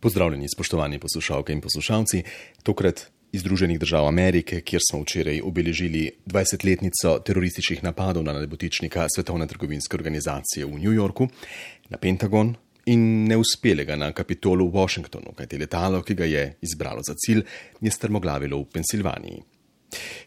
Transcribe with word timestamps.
Pozdravljeni, 0.00 0.46
spoštovani 0.48 0.98
poslušalke 0.98 1.52
in 1.52 1.60
poslušalci. 1.60 2.22
Tokrat 2.62 3.00
iz 3.32 3.40
Združenih 3.40 3.80
držav 3.80 4.06
Amerike, 4.06 4.60
kjer 4.60 4.80
smo 4.90 5.00
včeraj 5.02 5.40
obeležili 5.42 6.10
20-letnico 6.26 7.16
terorističnih 7.26 7.82
napadov 7.84 8.22
na 8.22 8.32
nebotičnika 8.32 9.08
Svetovne 9.14 9.46
trgovinske 9.46 9.96
organizacije 9.96 10.66
v 10.66 10.78
New 10.78 10.94
Yorku, 10.94 11.28
na 11.88 11.98
Pentagon 11.98 12.54
in 12.86 13.26
neuspelega 13.26 13.96
na 13.96 14.12
Kapitolu 14.12 14.68
v 14.68 14.78
Washingtonu, 14.78 15.34
kajti 15.34 15.58
letalo, 15.58 16.02
ki 16.02 16.14
ga 16.14 16.24
je 16.24 16.46
izbralo 16.62 17.02
za 17.02 17.18
cilj, 17.18 17.42
je 17.80 17.90
strmoglavilo 17.90 18.62
v 18.62 18.70
Pensilvaniji. 18.78 19.42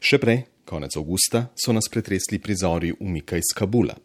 Še 0.03 0.19
prej, 0.19 0.43
konec 0.67 0.99
avgusta, 0.99 1.47
so 1.55 1.71
nas 1.71 1.87
pretresli 1.87 2.43
prizori 2.43 2.91
umika 2.99 3.39
iz 3.39 3.55
Kabula. 3.55 3.95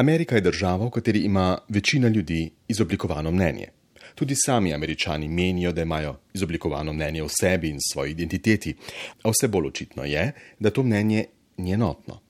Amerika 0.00 0.36
je 0.36 0.48
država, 0.48 0.86
v 0.86 0.96
kateri 0.96 1.26
ima 1.28 1.58
večina 1.68 2.08
ljudi 2.08 2.46
izoblikovano 2.68 3.30
mnenje. 3.30 3.77
Tudi 4.18 4.34
sami 4.36 4.74
američani 4.74 5.28
menijo, 5.28 5.72
da 5.72 5.82
imajo 5.82 6.16
izoblikovano 6.34 6.92
mnenje 6.92 7.22
o 7.22 7.28
sebi 7.28 7.68
in 7.68 7.78
svoji 7.92 8.10
identiteti, 8.10 8.74
a 9.22 9.30
vse 9.30 9.48
bolj 9.48 9.66
očitno 9.66 10.04
je, 10.04 10.32
da 10.58 10.70
to 10.70 10.82
mnenje 10.82 11.24
ni 11.56 11.72
enotno. 11.72 12.20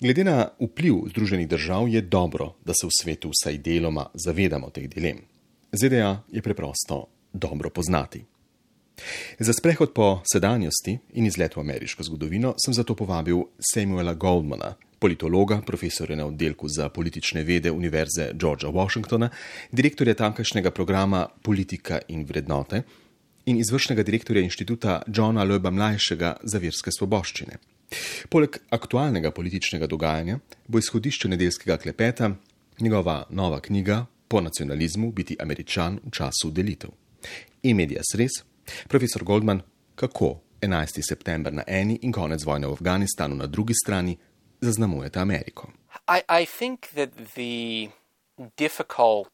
Glede 0.00 0.24
na 0.24 0.48
vpliv 0.60 0.94
Združenih 1.10 1.48
držav 1.48 1.88
je 1.88 2.00
dobro, 2.00 2.54
da 2.64 2.74
se 2.74 2.86
v 2.86 2.90
svetu 3.02 3.30
vsaj 3.30 3.58
deloma 3.58 4.06
zavedamo 4.14 4.70
teh 4.70 4.88
dilem. 4.88 5.18
ZDA 5.72 6.22
je 6.32 6.42
preprosto 6.42 7.06
dobro 7.32 7.70
poznati. 7.70 8.24
Za 9.38 9.52
sprehod 9.52 9.92
po 9.92 10.22
sedanjosti 10.32 10.98
in 11.12 11.26
izlet 11.26 11.56
v 11.56 11.60
ameriško 11.60 12.02
zgodovino 12.02 12.54
sem 12.64 12.74
zato 12.74 12.94
povabil 12.94 13.42
Samuela 13.72 14.14
Goldmana, 14.14 14.74
politologa, 14.98 15.60
profesorja 15.66 16.16
na 16.16 16.26
oddelku 16.26 16.68
za 16.68 16.88
politične 16.88 17.42
vede 17.44 17.70
Univerze 17.70 18.30
Georgea 18.34 18.70
Washingtona, 18.70 19.28
direktorja 19.72 20.14
tamkajšnjega 20.14 20.70
programa 20.70 21.28
Politika 21.42 22.00
in 22.08 22.24
vrednote 22.24 22.82
in 23.46 23.56
izvršnega 23.56 24.02
direktorja 24.02 24.42
inštituta 24.42 25.02
Johna 25.06 25.44
Loeba 25.44 25.70
Mlajšega 25.70 26.36
za 26.42 26.58
verske 26.58 26.92
svoboščine. 26.92 27.56
Poleg 28.28 28.58
aktualnega 28.70 29.30
političnega 29.30 29.86
dogajanja 29.86 30.38
bo 30.66 30.78
izhodišče 30.78 31.28
nedeljskega 31.28 31.76
klepeta 31.76 32.30
njegova 32.80 33.24
nova 33.30 33.60
knjiga 33.60 34.06
Po 34.28 34.40
nacionalizmu 34.40 35.12
biti 35.12 35.36
američan 35.40 36.00
v 36.04 36.10
času 36.10 36.50
delitev. 36.50 36.90
In 37.62 37.76
medija 37.76 38.02
sres, 38.04 38.42
profesor 38.88 39.24
Goldman, 39.24 39.62
kako 39.94 40.40
11. 40.60 41.00
september 41.08 41.52
na 41.52 41.62
eni 41.66 41.98
in 42.02 42.12
konec 42.12 42.44
vojne 42.44 42.66
v 42.66 42.72
Afganistanu 42.72 43.36
na 43.36 43.46
drugi 43.46 43.74
strani 43.74 44.16
zaznamujete 44.60 45.20
Ameriko? 45.20 45.68
I, 46.08 46.42
I 46.42 46.46
think 46.58 46.80
that 46.94 47.10
the 47.34 47.88
difficult 48.56 49.32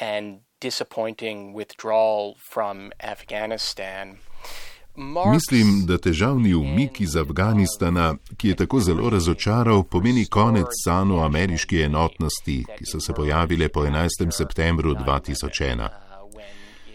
and 0.00 0.40
disappointing 0.60 1.54
withdrawal 1.54 2.34
from 2.52 2.92
Afghanistan. 3.02 4.16
Mislim, 5.32 5.86
da 5.86 5.98
težavni 5.98 6.54
umik 6.54 7.00
iz 7.00 7.16
Afganistana, 7.16 8.14
ki 8.36 8.48
je 8.48 8.56
tako 8.56 8.80
zelo 8.80 9.10
razočaral, 9.10 9.82
pomeni 9.82 10.26
konec 10.26 10.66
sanj 10.84 11.24
ameriške 11.24 11.76
enotnosti, 11.76 12.64
ki 12.78 12.86
so 12.86 13.00
se 13.00 13.12
pojavile 13.12 13.68
po 13.68 13.80
11. 13.80 14.30
septembru 14.30 14.94
2001. 14.94 16.09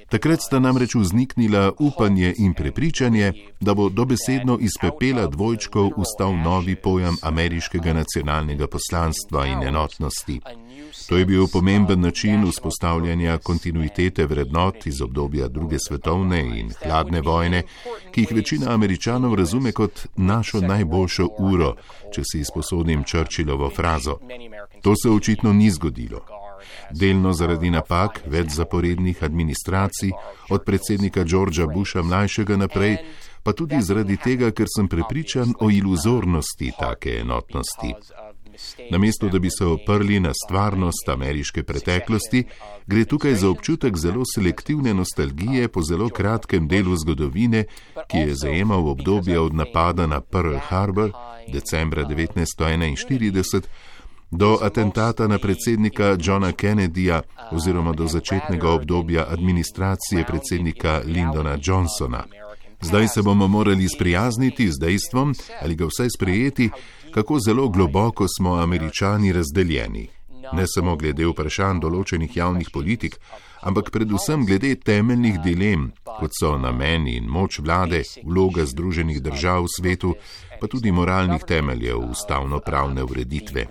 Takrat 0.10 0.42
sta 0.42 0.60
namreč 0.60 0.96
vzniknila 0.96 1.72
upanje 1.80 2.34
in 2.38 2.54
prepričanje, 2.54 3.34
da 3.60 3.74
bo 3.74 3.90
dobesedno 3.90 4.58
iz 4.62 4.72
pepela 4.82 5.28
dvojčkov 5.28 5.92
ustal 5.98 6.38
novi 6.38 6.76
pojem 6.76 7.18
ameriškega 7.22 7.94
nacionalnega 7.94 8.68
poslanstva 8.68 9.46
in 9.48 9.64
enotnosti. 9.64 10.40
To 11.10 11.18
je 11.18 11.26
bil 11.26 11.48
pomemben 11.54 12.02
način 12.02 12.46
vzpostavljanja 12.50 13.38
kontinuitete 13.38 14.26
vrednot 14.26 14.86
iz 14.86 15.02
obdobja 15.02 15.48
druge 15.48 15.78
svetovne 15.88 16.60
in 16.60 16.72
hladne 16.84 17.22
vojne, 17.22 17.64
ki 18.12 18.22
jih 18.22 18.32
večina 18.32 18.74
američanov 18.74 19.36
razume 19.36 19.72
kot 19.72 20.08
našo 20.16 20.62
najboljšo 20.62 21.28
uro, 21.40 21.76
če 22.14 22.22
si 22.32 22.40
izposodim 22.40 23.04
Churchillovo 23.04 23.70
frazo. 23.70 24.20
To 24.82 24.94
se 24.96 25.10
očitno 25.10 25.54
ni 25.54 25.72
zgodilo 25.72 26.45
delno 26.92 27.34
zaradi 27.34 27.70
napak 27.70 28.22
več 28.26 28.56
zaporednih 28.56 29.24
administracij, 29.24 30.12
od 30.50 30.66
predsednika 30.66 31.24
Georgea 31.24 31.68
Busha 31.68 32.04
mlajšega 32.04 32.58
naprej, 32.58 32.98
pa 33.44 33.54
tudi 33.54 33.82
zaradi 33.82 34.18
tega, 34.18 34.52
ker 34.52 34.70
sem 34.70 34.88
prepričan 34.88 35.54
o 35.60 35.70
iluzornosti 35.70 36.72
take 36.80 37.20
enotnosti. 37.22 37.94
Namesto, 38.92 39.28
da 39.30 39.40
bi 39.40 39.50
se 39.52 39.66
oprli 39.66 40.20
na 40.20 40.32
stvarnost 40.34 41.10
ameriške 41.10 41.64
preteklosti, 41.64 42.46
gre 42.88 43.04
tukaj 43.06 43.36
za 43.36 43.50
občutek 43.50 43.98
zelo 43.98 44.24
selektivne 44.36 44.94
nostalgije 44.94 45.68
po 45.68 45.84
zelo 45.84 46.10
kratkem 46.10 46.68
delu 46.68 46.96
zgodovine, 46.96 47.66
ki 48.08 48.18
je 48.18 48.36
zajemal 48.36 48.90
obdobje 48.90 49.40
od 49.40 49.54
napada 49.54 50.08
na 50.08 50.22
Pearl 50.22 50.58
Harbor 50.70 51.12
decembra 51.48 52.04
1941 52.04 53.62
do 54.32 54.58
atentata 54.62 55.28
na 55.28 55.38
predsednika 55.38 56.18
Johna 56.20 56.52
Kennedyja 56.52 57.22
oziroma 57.52 57.94
do 57.94 58.08
začetnega 58.08 58.70
obdobja 58.70 59.26
administracije 59.30 60.26
predsednika 60.26 61.02
Lyndona 61.06 61.58
Johnsona. 61.64 62.24
Zdaj 62.82 63.08
se 63.08 63.22
bomo 63.22 63.48
morali 63.48 63.90
sprijazniti 63.90 64.72
z 64.72 64.80
dejstvom 64.80 65.34
ali 65.62 65.76
ga 65.76 65.86
vsaj 65.86 66.08
sprejeti, 66.18 66.70
kako 67.14 67.40
zelo 67.40 67.70
globoko 67.70 68.26
smo 68.38 68.56
američani 68.56 69.32
razdeljeni. 69.32 70.08
Ne 70.54 70.66
samo 70.68 70.96
glede 70.96 71.26
vprašanj 71.26 71.80
določenih 71.82 72.38
javnih 72.38 72.70
politik, 72.74 73.18
ampak 73.66 73.90
predvsem 73.92 74.46
glede 74.46 74.76
temeljnih 74.76 75.40
dilem, 75.42 75.88
kot 76.04 76.36
so 76.40 76.54
namen 76.58 77.08
in 77.10 77.26
moč 77.26 77.60
vlade, 77.60 78.04
vloga 78.24 78.66
Združenih 78.66 79.22
držav 79.26 79.66
v 79.66 79.72
svetu, 79.78 80.14
pa 80.62 80.68
tudi 80.68 80.92
moralnih 80.92 81.44
temeljev 81.48 81.98
ustavno-pravne 82.12 83.04
ureditve. 83.04 83.66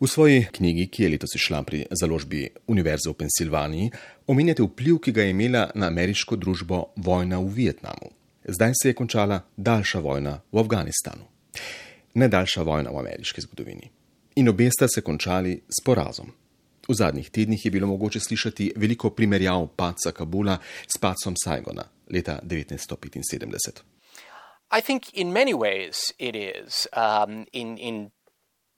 V 0.00 0.08
svoji 0.08 0.46
knjigi, 0.52 0.86
ki 0.86 1.02
je 1.02 1.08
letos 1.08 1.34
išla 1.34 1.62
pri 1.62 1.86
založbi 1.90 2.48
Univerze 2.66 3.10
v 3.10 3.14
Pensilvaniji, 3.14 3.90
omenjate 4.26 4.62
vpliv, 4.62 4.98
ki 4.98 5.12
ga 5.12 5.22
je 5.22 5.30
imela 5.30 5.70
na 5.74 5.86
ameriško 5.86 6.36
družbo 6.36 6.84
vojna 6.96 7.38
v 7.38 7.52
Vietnamu. 7.60 8.10
Zdaj 8.44 8.72
se 8.82 8.88
je 8.88 8.94
končala 8.94 9.40
daljša 9.56 10.00
vojna 10.00 10.40
v 10.52 10.58
Afganistanu. 10.58 11.24
Ne 12.14 12.28
daljša 12.28 12.62
vojna 12.62 12.90
v 12.90 12.98
ameriški 12.98 13.40
zgodovini. 13.40 13.90
In 14.36 14.48
obe 14.48 14.70
sta 14.70 14.88
se 14.88 15.00
končali 15.00 15.60
s 15.68 15.84
porazom. 15.84 16.32
V 16.88 16.94
zadnjih 16.94 17.30
tednih 17.30 17.64
je 17.64 17.70
bilo 17.70 17.86
mogoče 17.86 18.20
slišati 18.20 18.72
veliko 18.76 19.10
primerjav 19.10 19.66
paca 19.76 20.12
Kabula 20.12 20.58
s 20.86 20.98
pacom 21.00 21.34
Saigona 21.44 21.84
leta 22.10 22.38
1975. 22.42 23.82
I 24.70 24.80
think 24.80 25.02
in 25.14 25.32
many 25.32 25.54
ways 25.54 26.12
it 26.18 26.34
is. 26.34 26.88
Um, 26.92 27.46
in, 27.52 27.78
in 27.78 28.10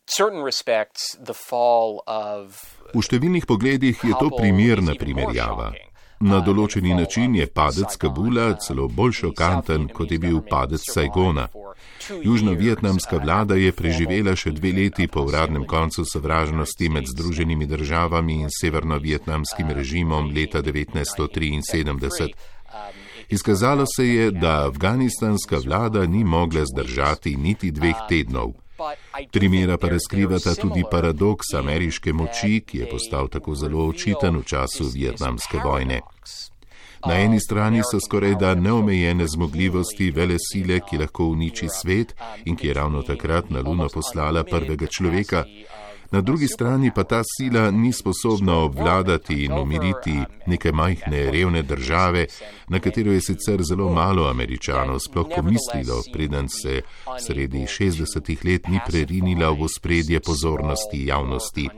certain 0.06 0.42
respects, 0.42 1.16
the 1.26 1.34
fall 1.34 2.02
of. 2.06 2.60
V 2.94 3.04
številnih 3.04 3.44
pogledih 3.44 3.96
je 4.00 4.14
to 4.16 4.30
primerna 4.32 4.96
primerjava. 4.96 5.72
Na 6.20 6.40
določeni 6.42 6.94
način 6.98 7.34
je 7.38 7.46
padec 7.46 7.94
Kabula 7.96 8.48
celo 8.58 8.88
bolj 8.90 9.12
šokanten, 9.20 9.86
kot 9.94 10.10
je 10.10 10.18
bil 10.18 10.40
padec 10.42 10.82
Saigona. 10.82 11.46
Južno-vietnamska 12.24 13.20
vlada 13.22 13.54
je 13.54 13.70
preživela 13.72 14.34
še 14.34 14.50
dve 14.56 14.72
leti 14.74 15.06
po 15.06 15.22
uradnem 15.28 15.66
koncu 15.68 16.02
sovražnosti 16.02 16.88
med 16.90 17.06
Združenimi 17.06 17.66
državami 17.70 18.40
in 18.42 18.50
severno-vietnamskim 18.50 19.70
režimom 19.70 20.32
leta 20.34 20.62
1973. 20.62 22.32
Izkazalo 23.28 23.84
se 23.86 24.08
je, 24.08 24.30
da 24.30 24.66
afganistanska 24.66 25.60
vlada 25.64 26.06
ni 26.06 26.24
mogla 26.24 26.64
zdržati 26.66 27.36
niti 27.36 27.70
dveh 27.70 28.08
tednov. 28.08 28.56
Primera 29.32 29.78
pa 29.78 29.88
razkrivata 29.88 30.54
tudi 30.54 30.82
paradoks 30.90 31.54
ameriške 31.54 32.12
moči, 32.12 32.60
ki 32.66 32.78
je 32.78 32.90
postal 32.90 33.28
tako 33.28 33.54
zelo 33.54 33.86
očiten 33.88 34.36
v 34.36 34.44
času 34.44 34.90
vietnamske 34.94 35.58
vojne. 35.64 36.00
Na 37.06 37.14
eni 37.14 37.40
strani 37.40 37.82
so 37.90 38.00
skoraj 38.00 38.34
da 38.34 38.54
neomejene 38.54 39.26
zmogljivosti 39.26 40.10
vele 40.10 40.36
sile, 40.38 40.80
ki 40.80 40.98
lahko 40.98 41.28
uniči 41.34 41.68
svet 41.70 42.14
in 42.44 42.56
ki 42.56 42.66
je 42.66 42.74
ravno 42.74 43.02
takrat 43.02 43.50
na 43.50 43.60
Luno 43.60 43.88
poslala 43.94 44.44
prvega 44.44 44.86
človeka, 44.86 45.44
Na 46.10 46.20
drugi 46.20 46.48
strani 46.48 46.90
pa 46.94 47.04
ta 47.04 47.22
sila 47.24 47.70
ni 47.70 47.92
sposobna 47.92 48.56
obvladati 48.56 49.44
in 49.44 49.52
umiriti 49.52 50.16
neke 50.46 50.72
majhne, 50.72 51.30
revne 51.30 51.62
države, 51.62 52.26
na 52.68 52.78
katero 52.78 53.12
je 53.12 53.20
sicer 53.20 53.62
zelo 53.62 53.92
malo 53.92 54.30
američanov 54.30 54.98
sploh 54.98 55.26
pomislilo, 55.36 56.02
preden 56.12 56.48
se 56.48 56.80
sredi 57.26 57.58
60-ih 57.58 58.44
let 58.44 58.68
ni 58.68 58.80
prerinila 58.86 59.50
v 59.50 59.68
spredje 59.78 60.20
pozornosti 60.20 61.06
javnosti. 61.06 61.68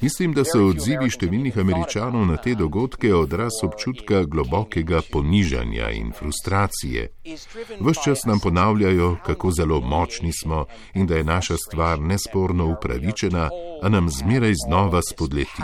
Mislim, 0.00 0.34
da 0.36 0.42
so 0.44 0.66
odzivi 0.68 1.08
številnih 1.08 1.56
američanov 1.56 2.26
na 2.28 2.36
te 2.36 2.52
dogodke 2.58 3.14
odraz 3.16 3.62
občutka 3.64 4.24
globokega 4.28 5.00
ponižanja 5.12 5.88
in 5.96 6.10
frustracije. 6.12 7.06
Ves 7.80 8.02
čas 8.04 8.26
nam 8.28 8.42
ponavljajo, 8.44 9.16
kako 9.26 9.52
zelo 9.56 9.80
močni 9.80 10.32
smo 10.36 10.66
in 10.94 11.06
da 11.06 11.16
je 11.16 11.24
naša 11.24 11.56
stvar 11.56 12.00
nesporno 12.00 12.68
upravičena, 12.74 13.48
a 13.82 13.88
nam 13.88 14.10
zmeraj 14.10 14.54
znova 14.66 15.00
spodleti. 15.02 15.62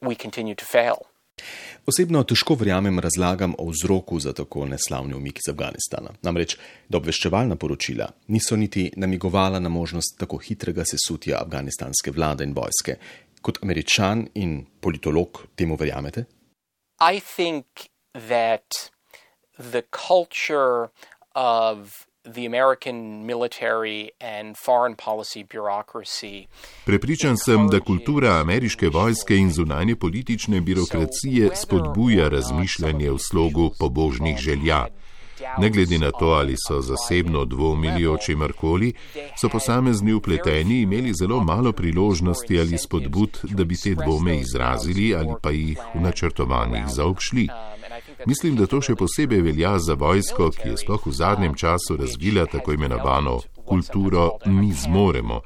We 0.00 0.14
continue 0.14 0.54
to 0.54 0.64
fail. 0.64 1.17
Osebno 1.86 2.22
težko 2.22 2.54
verjamem 2.54 2.98
razlagam 2.98 3.54
o 3.58 3.68
vzroku 3.70 4.20
za 4.20 4.32
tako 4.32 4.66
neslavni 4.66 5.14
umik 5.14 5.38
iz 5.38 5.48
Afganistana. 5.52 6.12
Namreč, 6.22 6.56
da 6.88 6.98
obveščevalna 6.98 7.56
poročila 7.56 8.10
niso 8.28 8.56
niti 8.56 8.90
namigovala 8.96 9.60
na 9.60 9.68
možnost 9.68 10.18
tako 10.18 10.36
hitrega 10.36 10.84
sesutja 10.84 11.40
afganistanske 11.40 12.10
vlade 12.10 12.44
in 12.44 12.52
vojske. 12.56 12.98
Kot 13.42 13.62
američan 13.62 14.26
in 14.34 14.64
politolog 14.80 15.46
temu 15.54 15.76
verjamete? 15.76 16.24
I 17.00 17.20
think 17.20 17.64
that 18.12 18.90
the 19.56 19.82
culture 19.82 20.90
of 21.34 22.07
Prepričan 26.84 27.36
sem, 27.36 27.68
da 27.68 27.80
kultura 27.80 28.40
ameriške 28.40 28.88
vojske 28.88 29.36
in 29.36 29.52
zunanje 29.52 29.96
politične 29.96 30.60
birokracije 30.60 31.50
spodbuja 31.54 32.28
razmišljanje 32.28 33.10
v 33.10 33.18
slogu 33.18 33.70
pobožnih 33.78 34.36
želja. 34.38 34.86
Ne 35.58 35.70
glede 35.70 35.98
na 35.98 36.10
to, 36.10 36.26
ali 36.26 36.54
so 36.68 36.80
zasebno 36.80 37.44
dvomili 37.44 38.06
o 38.06 38.16
čemarkoli, 38.16 38.92
so 39.40 39.48
posamezni 39.48 40.12
upleteni 40.12 40.80
imeli 40.80 41.12
zelo 41.20 41.40
malo 41.40 41.72
priložnosti 41.72 42.60
ali 42.60 42.78
spodbud, 42.78 43.38
da 43.42 43.64
bi 43.64 43.76
te 43.76 43.94
dvome 43.94 44.38
izrazili 44.38 45.14
ali 45.14 45.34
pa 45.42 45.50
jih 45.50 45.78
v 45.94 46.00
načrtovanjih 46.00 46.84
zaobšli. 46.86 47.48
Mislim, 48.26 48.56
da 48.56 48.66
to 48.66 48.80
še 48.80 48.94
posebej 48.94 49.40
velja 49.40 49.78
za 49.78 49.94
vojsko, 49.94 50.50
ki 50.50 50.68
je 50.68 50.76
sploh 50.76 51.06
v 51.06 51.12
zadnjem 51.12 51.54
času 51.54 51.96
razvila 51.96 52.46
tako 52.46 52.72
imenovano 52.72 53.40
kulturo 53.68 54.30
mi 54.46 54.72
zmoremo. 54.72 55.40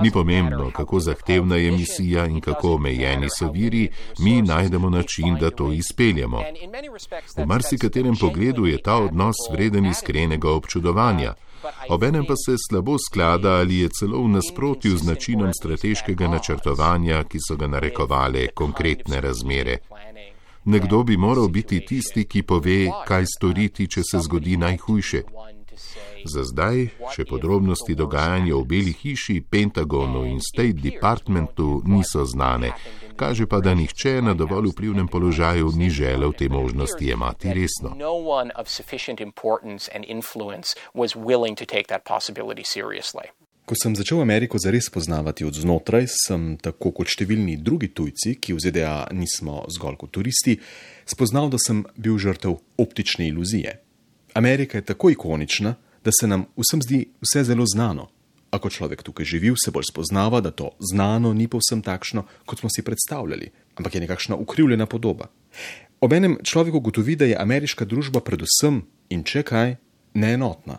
Ni 0.00 0.10
pomembno, 0.10 0.70
kako 0.70 1.00
zahtevna 1.00 1.56
je 1.56 1.70
misija 1.70 2.26
in 2.26 2.40
kako 2.40 2.74
omejeni 2.74 3.28
so 3.38 3.50
viri, 3.52 3.88
mi 4.18 4.42
najdemo 4.42 4.90
način, 4.90 5.36
da 5.40 5.50
to 5.50 5.72
izpeljemo. 5.72 6.40
V 7.36 7.46
marsikaterem 7.46 8.16
pogledu 8.16 8.66
je 8.66 8.82
ta 8.82 8.96
odnos 8.96 9.36
vreden 9.52 9.86
iskrenega 9.86 10.50
občudovanja. 10.50 11.34
Obenem 11.88 12.24
pa 12.26 12.34
se 12.36 12.54
slabo 12.70 12.96
sklada 13.10 13.50
ali 13.50 13.78
je 13.78 13.88
celo 13.88 14.22
v 14.22 14.28
nasprotju 14.28 14.96
z 14.96 15.06
načinom 15.06 15.52
strateškega 15.60 16.28
načrtovanja, 16.28 17.24
ki 17.24 17.38
so 17.48 17.56
ga 17.56 17.66
narekovale 17.66 18.46
konkretne 18.54 19.20
razmere. 19.20 19.78
Nekdo 20.66 21.02
bi 21.02 21.16
moral 21.16 21.48
biti 21.48 21.78
tisti, 21.86 22.24
ki 22.26 22.42
pove, 22.42 22.78
kaj 23.06 23.24
storiti, 23.36 23.86
če 23.86 24.02
se 24.02 24.18
zgodi 24.26 24.56
najhujše. 24.58 25.22
Za 26.26 26.42
zdaj 26.42 26.88
še 27.14 27.24
podrobnosti 27.28 27.94
dogajanja 27.94 28.56
v 28.56 28.64
Beli 28.66 28.94
hiši, 28.98 29.44
Pentagonu 29.46 30.24
in 30.26 30.40
State 30.42 30.82
Departmentu 30.82 31.82
niso 31.86 32.24
znane. 32.26 32.72
Kaže 33.16 33.46
pa, 33.46 33.60
da 33.60 33.74
nihče 33.74 34.18
na 34.22 34.34
dovolj 34.34 34.72
vplivnem 34.74 35.08
položaju 35.08 35.70
ni 35.76 35.90
želel 35.90 36.32
te 36.32 36.48
možnosti 36.48 37.06
jemati 37.06 37.54
resno. 37.54 37.94
Ko 43.66 43.74
sem 43.74 43.96
začel 43.98 44.20
Ameriko 44.22 44.58
zares 44.62 44.86
poznavati 44.94 45.44
od 45.44 45.56
znotraj, 45.58 46.04
sem 46.06 46.52
tako 46.62 46.92
kot 46.94 47.10
številni 47.10 47.56
drugi 47.58 47.88
tujci, 47.90 48.36
ki 48.38 48.54
v 48.54 48.62
ZDA 48.62 49.08
nismo 49.10 49.64
zgolj 49.74 49.96
kot 49.98 50.12
turisti, 50.14 50.60
spoznal, 51.02 51.48
da 51.50 51.58
sem 51.58 51.80
bil 51.98 52.14
žrtev 52.14 52.60
optične 52.78 53.26
iluzije. 53.26 53.72
Amerika 54.38 54.78
je 54.78 54.84
tako 54.86 55.10
ikonična, 55.10 55.72
da 55.98 56.14
se 56.14 56.28
nam 56.30 56.44
vsem 56.54 56.84
zdi 56.86 57.00
vse 57.26 57.42
zelo 57.48 57.66
znano. 57.66 58.04
A 58.54 58.60
ko 58.62 58.70
človek 58.70 59.02
tukaj 59.02 59.26
živi, 59.26 59.50
se 59.58 59.74
bolj 59.74 59.88
spoznava, 59.90 60.38
da 60.38 60.52
to 60.54 60.70
znano 60.78 61.32
ni 61.34 61.48
povsem 61.50 61.82
takšno, 61.82 62.22
kot 62.46 62.62
smo 62.62 62.70
si 62.70 62.84
predstavljali, 62.86 63.50
ampak 63.82 63.98
je 63.98 64.02
nekakšna 64.04 64.38
ukrivljena 64.38 64.86
podoba. 64.86 65.26
Obenem 65.98 66.38
človek 66.46 66.78
ugotovi, 66.78 67.18
da 67.18 67.26
je 67.26 67.40
ameriška 67.42 67.82
družba 67.82 68.22
predvsem 68.22 68.84
in 69.10 69.26
če 69.26 69.42
kaj, 69.42 69.74
neenotna. 70.14 70.78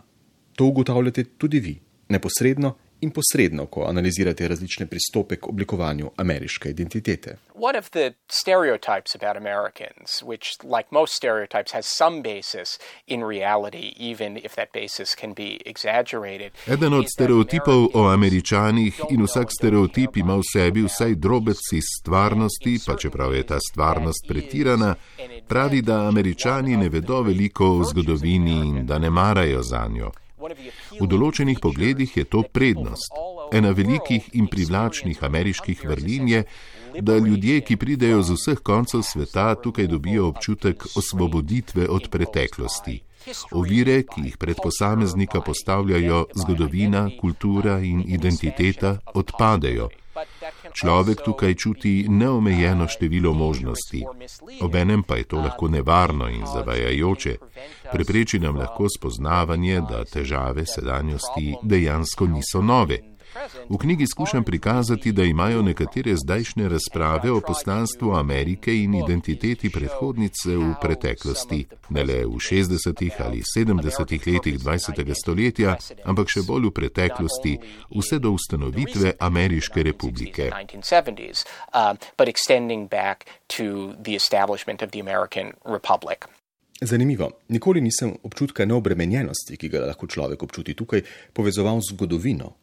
To 0.56 0.70
ugotavljate 0.72 1.26
tudi 1.36 1.60
vi 1.60 1.76
neposredno 2.08 2.74
in 3.00 3.10
posredno, 3.10 3.66
ko 3.66 3.84
analizirate 3.88 4.48
različne 4.48 4.86
pristope 4.86 5.36
k 5.36 5.48
oblikovanju 5.48 6.10
ameriške 6.16 6.70
identitete. 6.70 7.36
One 7.54 7.78
of 7.78 7.90
the 7.90 8.12
stereotypes 8.28 9.14
about 9.14 9.36
Americans, 9.36 10.22
which, 10.22 10.44
like 10.62 10.88
most 10.90 11.14
stereotypes, 11.16 11.72
has 11.72 11.86
some 11.86 12.22
basis 12.22 12.78
in 13.06 13.20
reality, 13.20 13.92
even 14.10 14.36
if 14.36 14.54
that 14.54 14.68
basis 14.72 15.14
can 15.14 15.34
be 15.34 15.58
exaggerated. 15.66 16.50
Eden 16.66 16.94
od 16.94 17.04
stereotipov 17.14 17.88
o 17.94 18.08
američanih 18.08 19.00
in 19.10 19.22
vsak 19.22 19.48
stereotip 19.60 20.16
ima 20.16 20.36
v 20.36 20.42
sebi 20.52 20.82
vsaj 20.82 21.14
drobec 21.14 21.58
iz 21.72 21.84
stvarnosti, 22.00 22.78
pa 22.86 22.96
čeprav 22.96 23.34
je 23.34 23.46
ta 23.46 23.58
stvarnost 23.70 24.26
pretirana, 24.28 24.94
pravi, 25.48 25.82
da 25.82 26.08
američani 26.08 26.76
ne 26.76 26.88
vedo 26.88 27.22
veliko 27.22 27.66
o 27.66 27.84
zgodovini 27.84 28.58
in 28.68 28.86
da 28.86 28.98
ne 28.98 29.10
marajo 29.10 29.62
za 29.62 29.86
njo. 29.88 30.10
V 30.38 31.06
določenih 31.10 31.58
pogledih 31.58 32.16
je 32.16 32.24
to 32.24 32.44
prednost. 32.46 33.10
Ena 33.52 33.72
velikih 33.74 34.28
in 34.38 34.46
privlačnih 34.46 35.22
ameriških 35.24 35.82
vrlin 35.88 36.28
je, 36.28 36.44
da 37.00 37.18
ljudje, 37.18 37.60
ki 37.66 37.76
pridejo 37.76 38.22
z 38.22 38.36
vseh 38.38 38.62
koncev 38.62 39.02
sveta, 39.02 39.54
tukaj 39.54 39.88
dobijo 39.90 40.28
občutek 40.28 40.86
osvoboditve 40.96 41.88
od 41.88 42.08
preteklosti. 42.10 43.00
Ovire, 43.52 44.02
ki 44.08 44.24
jih 44.28 44.36
pred 44.40 44.56
posameznika 44.62 45.40
postavljajo 45.40 46.26
zgodovina, 46.34 47.08
kultura 47.20 47.78
in 47.84 48.04
identiteta, 48.06 48.98
odpadejo. 49.14 49.88
Človek 50.72 51.22
tukaj 51.24 51.54
čuti 51.54 52.06
neomejeno 52.08 52.88
število 52.88 53.32
možnosti, 53.32 54.04
obenem 54.60 55.02
pa 55.02 55.16
je 55.16 55.24
to 55.24 55.36
lahko 55.36 55.68
nevarno 55.68 56.28
in 56.28 56.46
zavajajoče. 56.46 57.36
Prepreči 57.92 58.38
nam 58.38 58.56
lahko 58.56 58.88
spoznavanje, 58.98 59.80
da 59.90 60.04
težave 60.04 60.66
sedanjosti 60.66 61.54
dejansko 61.62 62.26
niso 62.26 62.62
nove. 62.62 63.17
V 63.68 63.78
knjigi 63.78 64.06
skušam 64.06 64.44
prikazati, 64.44 65.12
da 65.12 65.24
imajo 65.24 65.62
nekatere 65.62 66.16
zdajšnje 66.16 66.68
razprave 66.68 67.32
o 67.32 67.40
poslanstvu 67.40 68.12
Amerike 68.14 68.74
in 68.76 68.94
identiteti 68.94 69.70
predhodnice 69.70 70.56
v 70.56 70.74
preteklosti, 70.82 71.66
ne 71.88 72.04
le 72.04 72.24
v 72.26 72.40
60. 72.40 73.10
ali 73.24 73.42
70. 73.56 74.32
letih 74.32 74.58
20. 74.58 75.14
stoletja, 75.22 75.76
ampak 76.04 76.30
še 76.30 76.42
bolj 76.46 76.70
v 76.70 76.74
preteklosti, 76.80 77.58
vse 77.94 78.18
do 78.18 78.32
ustanovitve 78.32 79.12
Ameriške 79.20 79.82
republike. 79.82 80.50
Zanimivo. 86.80 87.30
Nikoli 87.48 87.80
nisem 87.80 88.14
občutka 88.22 88.64
neobremenjenosti, 88.64 89.56
ki 89.56 89.68
ga 89.68 89.82
lahko 89.90 90.06
človek 90.06 90.42
občuti 90.42 90.74
tukaj, 90.78 91.02
povezoval 91.34 91.82
z 91.82 91.94
zgodovino. 91.94 92.54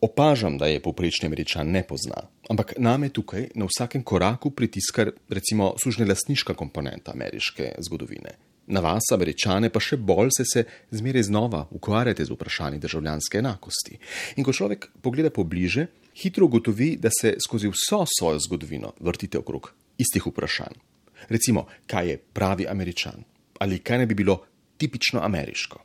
Opažam, 0.00 0.58
da 0.58 0.66
je 0.66 0.82
povprečni 0.82 1.26
američan 1.26 1.70
ne 1.70 1.82
pozna, 1.82 2.26
ampak 2.50 2.74
name 2.78 3.08
tukaj 3.08 3.48
na 3.54 3.66
vsakem 3.68 4.02
koraku 4.02 4.50
pritiska 4.50 5.06
recimo 5.28 5.74
sužne 5.82 6.06
lastniška 6.06 6.54
komponenta 6.54 7.12
ameriške 7.12 7.72
zgodovine. 7.86 8.34
Na 8.66 8.80
vas, 8.80 9.10
američane, 9.12 9.68
pa 9.68 9.80
še 9.80 9.96
bolj 9.96 10.30
se 10.36 10.44
se 10.48 10.64
zmeraj 10.90 11.26
znova 11.28 11.66
ukvarjate 11.70 12.24
z 12.24 12.32
vprašanji 12.32 12.80
državljanske 12.80 13.38
enakosti. 13.38 13.98
In 14.36 14.44
ko 14.44 14.52
človek 14.52 14.88
pogleda 15.04 15.30
pobliže, 15.30 15.86
hitro 16.16 16.48
ugotovi, 16.48 16.96
da 16.96 17.12
se 17.12 17.36
skozi 17.44 17.68
vso 17.68 18.04
svojo 18.08 18.40
zgodovino 18.40 18.94
vrtite 19.00 19.38
okrog 19.38 19.72
istih 19.98 20.26
vprašanj. 20.26 20.80
Recimo, 21.28 21.66
kaj 21.86 22.08
je 22.08 22.18
pravi 22.18 22.68
američan 22.68 23.24
ali 23.58 23.78
kaj 23.78 23.98
ne 23.98 24.06
bi 24.06 24.14
bilo 24.14 24.40
tipično 24.76 25.20
ameriško 25.22 25.78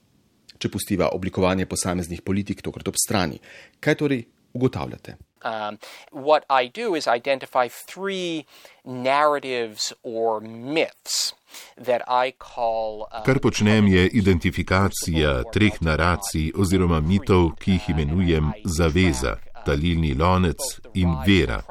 če 0.59 0.69
pustiva 0.69 1.09
oblikovanje 1.15 1.65
posameznih 1.65 2.21
politik 2.21 2.61
tokrat 2.61 2.87
ob 2.87 2.99
strani. 2.99 3.39
Kaj 3.79 3.95
torej 4.03 4.23
ugotavljate? 4.53 5.17
Um, 5.41 5.77
what 6.11 6.43
I 6.49 6.67
do 6.67 6.95
is 6.95 7.07
identify 7.07 7.69
three 7.69 8.45
narratives 8.83 9.93
or 10.03 10.41
myths 10.41 11.33
that 11.77 12.01
I 12.07 12.33
call. 12.37 13.07
Uh, 13.11 13.23
Kar 13.23 13.39
počnem 13.39 13.87
je 13.87 14.07
identifikacija 14.07 15.43
treh 15.53 15.79
naracij 15.81 16.51
oziroma 16.55 16.99
mitov, 16.99 17.53
ki 17.59 17.77
jih 17.77 17.89
imenujem 17.95 18.51
zaveza, 18.65 19.37
talilni 19.65 20.13
lonec 20.13 20.59
in 20.93 21.15
vera. 21.25 21.61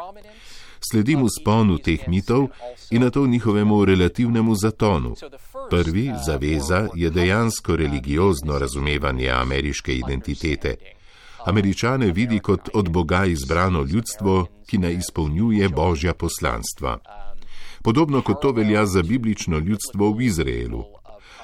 Sledim 0.81 1.23
v 1.23 1.29
sponu 1.41 1.79
teh 1.79 2.09
mitov 2.09 2.49
in 2.91 3.03
na 3.03 3.11
to 3.11 3.27
njihovemu 3.27 3.85
relativnemu 3.85 4.55
zatonu. 4.55 5.15
Prvi, 5.71 6.13
zaveza, 6.27 6.89
je 6.95 7.11
dejansko 7.11 7.77
religiozno 7.77 8.59
razumevanje 8.59 9.31
ameriške 9.31 9.95
identitete. 9.95 10.75
Američane 11.47 12.13
vidi 12.13 12.39
kot 12.39 12.69
od 12.75 12.89
Boga 12.89 13.25
izbrano 13.25 13.83
ljudstvo, 13.83 14.47
ki 14.67 14.79
ne 14.79 14.93
izpolnjuje 14.95 15.69
božja 15.69 16.15
poslanstva. 16.15 16.99
Podobno 17.83 18.23
kot 18.23 18.43
to 18.43 18.53
velja 18.53 18.87
za 18.87 19.03
biblično 19.03 19.59
ljudstvo 19.59 20.13
v 20.13 20.23
Izraelu. 20.23 20.85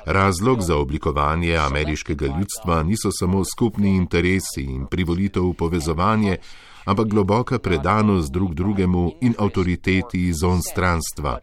Razlog 0.05 0.63
za 0.63 0.77
oblikovanje 0.77 1.57
ameriškega 1.57 2.27
ljudstva 2.27 2.83
niso 2.83 3.11
samo 3.13 3.45
skupni 3.45 3.97
interesi 3.97 4.63
in 4.63 4.87
privolitev 4.87 5.43
v 5.43 5.55
povezovanje, 5.55 6.37
ampak 6.85 7.09
globoka 7.09 7.59
predanost 7.59 8.33
drug 8.33 8.55
drugemu 8.55 9.13
in 9.21 9.35
avtoriteti 9.39 10.29
iz 10.29 10.43
onstranstva. 10.43 11.39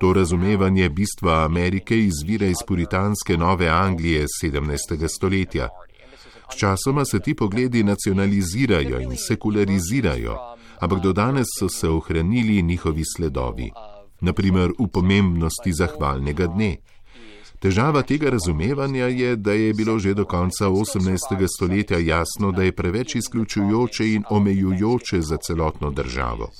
To 0.00 0.12
razumevanje 0.12 0.88
bistva 0.88 1.44
Amerike 1.44 1.98
izvira 1.98 2.46
iz 2.46 2.56
puritanske 2.66 3.36
Nove 3.36 3.68
Anglije 3.68 4.26
17. 4.44 5.08
stoletja. 5.08 5.68
Sčasoma 6.52 7.04
se 7.04 7.20
ti 7.20 7.34
pogledi 7.34 7.82
nacionalizirajo 7.82 9.00
in 9.00 9.16
sekularizirajo, 9.16 10.36
ampak 10.80 11.02
do 11.02 11.12
danes 11.12 11.46
so 11.58 11.68
se 11.68 11.88
ohranili 11.88 12.62
njihovi 12.62 13.02
sledovi, 13.16 13.70
naprimer 14.20 14.70
v 14.78 14.88
pomembnosti 14.92 15.72
zahvalnega 15.72 16.46
dne. 16.46 16.76
Težava 17.60 18.00
tega 18.02 18.30
razumevanja 18.30 19.06
je, 19.06 19.36
da 19.36 19.52
je 19.52 19.74
bilo 19.74 19.98
že 19.98 20.14
do 20.14 20.24
konca 20.24 20.68
18. 20.68 21.46
stoletja 21.56 21.98
jasno, 21.98 22.52
da 22.52 22.62
je 22.62 22.72
preveč 22.72 23.14
izključujoče 23.14 24.12
in 24.12 24.24
omejujoče 24.30 25.20
za 25.20 25.36
celotno 25.36 25.90
državo. 25.90 26.50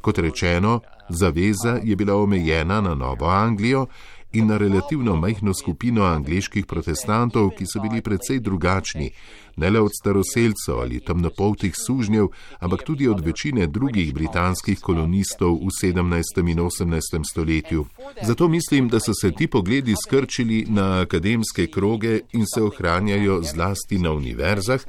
Kot 0.00 0.18
rečeno, 0.18 0.80
zaveza 1.08 1.78
je 1.82 1.96
bila 1.96 2.16
omejena 2.16 2.80
na 2.80 2.94
Novo 2.94 3.26
Anglijo 3.26 3.86
in 4.32 4.46
na 4.46 4.56
relativno 4.56 5.16
majhno 5.16 5.54
skupino 5.54 6.04
angliških 6.04 6.66
protestantov, 6.66 7.50
ki 7.56 7.64
so 7.66 7.80
bili 7.80 8.02
precej 8.02 8.40
drugačni, 8.40 9.10
ne 9.56 9.70
le 9.70 9.80
od 9.80 9.90
staroseljcev 10.00 10.80
ali 10.80 11.00
temnopoltih 11.00 11.74
sužnjev, 11.86 12.26
ampak 12.58 12.82
tudi 12.82 13.08
od 13.08 13.20
večine 13.20 13.66
drugih 13.66 14.14
britanskih 14.14 14.80
kolonistov 14.80 15.54
v 15.54 15.68
17. 15.82 16.50
in 16.50 16.58
18. 16.58 17.22
stoletju. 17.32 17.86
Zato 18.22 18.48
mislim, 18.48 18.88
da 18.88 19.00
so 19.00 19.12
se 19.20 19.32
ti 19.32 19.46
pogledi 19.46 19.94
skrčili 20.06 20.66
na 20.68 21.00
akademske 21.00 21.66
kroge 21.66 22.20
in 22.32 22.46
se 22.54 22.62
ohranjajo 22.62 23.42
zlasti 23.42 23.98
na 23.98 24.12
univerzah, 24.12 24.80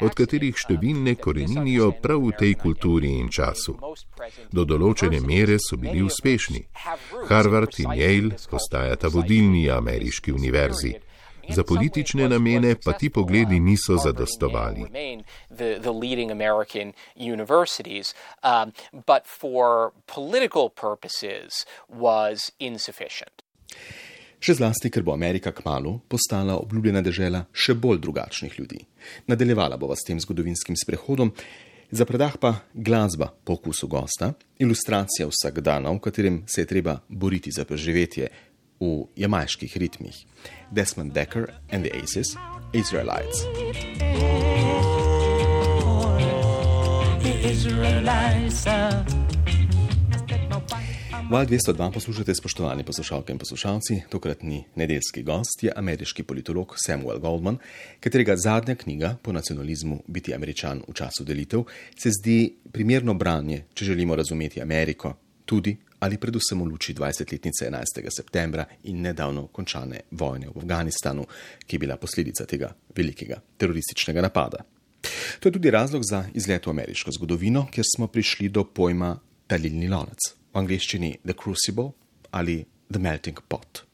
od 0.00 0.14
katerih 0.16 0.56
številne 0.56 1.14
koreninijo 1.20 1.90
prav 2.02 2.22
v 2.24 2.36
tej 2.40 2.54
kulturi 2.62 3.12
in 3.20 3.28
času. 3.28 3.76
Do 4.52 4.64
določene 4.64 5.20
mere 5.20 5.58
so 5.60 5.76
bili 5.80 6.02
uspešni. 6.02 6.64
Harvard 7.28 7.76
in 7.84 7.92
Yale 8.00 8.40
postajata 8.50 9.12
vodilni 9.12 9.68
ameriški 9.70 10.32
univerzi. 10.32 10.94
Za 11.54 11.64
politične 11.64 12.28
namene 12.28 12.74
pa 12.84 12.92
ti 12.92 13.10
pogledi 13.10 13.60
niso 13.60 13.96
zadostovali. 13.96 14.86
Še 24.40 24.54
zlasti, 24.56 24.88
ker 24.90 25.02
bo 25.04 25.12
Amerika 25.12 25.52
kmalo 25.52 25.98
postala 26.08 26.56
obljubljena 26.56 27.02
država 27.04 27.42
še 27.52 27.74
bolj 27.74 27.98
drugačnih 28.06 28.54
ljudi. 28.58 28.84
Nadaljevala 29.26 29.76
bova 29.76 29.96
s 29.96 30.06
tem 30.06 30.20
zgodovinskim 30.20 30.78
sprehodom, 30.80 31.34
za 31.90 32.06
predah 32.06 32.36
pa 32.38 32.54
glasba 32.72 33.32
po 33.44 33.58
okusu 33.58 33.88
gosta, 33.90 34.32
ilustracija 34.62 35.26
vsakdana, 35.28 35.90
v 35.90 35.98
katerem 36.00 36.42
se 36.46 36.62
je 36.62 36.70
treba 36.70 37.00
boriti 37.08 37.50
za 37.50 37.64
preživetje 37.64 38.30
v 38.80 39.04
jamajških 39.16 39.76
ritmih. 39.76 40.16
Desmond 40.72 41.12
Decker 41.12 41.52
and 41.70 41.84
the 41.84 41.92
Aces, 41.92 42.36
Israelites. 42.72 43.44
Israelites. 47.44 48.64
Val 51.30 51.46
202 51.46 51.92
poslušate, 51.92 52.34
spoštovani 52.34 52.84
poslušalke 52.84 53.32
in 53.32 53.38
poslušalci. 53.38 54.02
Tokratni 54.08 54.64
nedeljski 54.74 55.22
gost 55.22 55.62
je 55.62 55.72
ameriški 55.76 56.22
politolog 56.22 56.74
Samuel 56.86 57.18
Goldman, 57.18 57.58
katerega 58.00 58.36
zadnja 58.36 58.74
knjiga 58.74 59.16
po 59.22 59.32
nacionalizmu 59.32 60.02
Biti 60.06 60.34
američan 60.34 60.82
v 60.88 60.92
času 60.92 61.24
delitev 61.24 61.62
se 61.98 62.10
zdi 62.10 62.56
primerno 62.72 63.14
branje, 63.14 63.64
če 63.74 63.84
želimo 63.84 64.16
razumeti 64.16 64.62
Ameriko, 64.62 65.14
tudi 65.50 65.74
ali 65.98 66.16
predvsem 66.16 66.60
v 66.62 66.68
luči 66.70 66.94
20-letnice 66.94 67.66
11. 67.66 68.06
septembra 68.08 68.64
in 68.88 69.02
nedavno 69.02 69.48
končane 69.52 70.06
vojne 70.10 70.48
v 70.54 70.62
Afganistanu, 70.62 71.26
ki 71.66 71.76
je 71.76 71.80
bila 71.82 71.96
posledica 71.96 72.46
tega 72.46 72.70
velikega 72.96 73.40
terorističnega 73.58 74.22
napada. 74.22 74.62
To 75.40 75.48
je 75.48 75.52
tudi 75.52 75.70
razlog 75.70 76.04
za 76.04 76.24
izlet 76.34 76.66
v 76.66 76.70
ameriško 76.70 77.12
zgodovino, 77.18 77.66
kjer 77.72 77.84
smo 77.96 78.06
prišli 78.06 78.48
do 78.48 78.64
pojma 78.64 79.16
talilni 79.46 79.88
lonec 79.88 80.32
v 80.54 80.58
angleščini 80.62 81.18
The 81.24 81.34
Crucible 81.42 81.90
ali 82.30 82.62
The 82.88 83.00
Melting 83.00 83.42
Pot. 83.48 83.84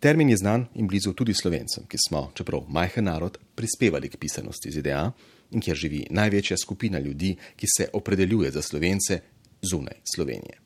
Termin 0.00 0.30
je 0.30 0.36
znan 0.36 0.68
in 0.74 0.86
blizu 0.86 1.12
tudi 1.12 1.34
slovencem, 1.34 1.84
ki 1.90 1.98
smo, 2.08 2.30
čeprav 2.34 2.64
majhen 2.70 3.10
narod, 3.10 3.38
prispevali 3.54 4.08
k 4.08 4.16
pisanosti 4.16 4.70
ZDA 4.70 5.10
in 5.50 5.60
kjer 5.60 5.76
živi 5.76 6.04
največja 6.10 6.56
skupina 6.62 6.98
ljudi, 6.98 7.34
ki 7.56 7.66
se 7.76 7.88
opredeljuje 7.92 8.50
za 8.50 8.62
slovence 8.62 9.20
zunaj 9.62 10.00
Slovenije. 10.14 10.58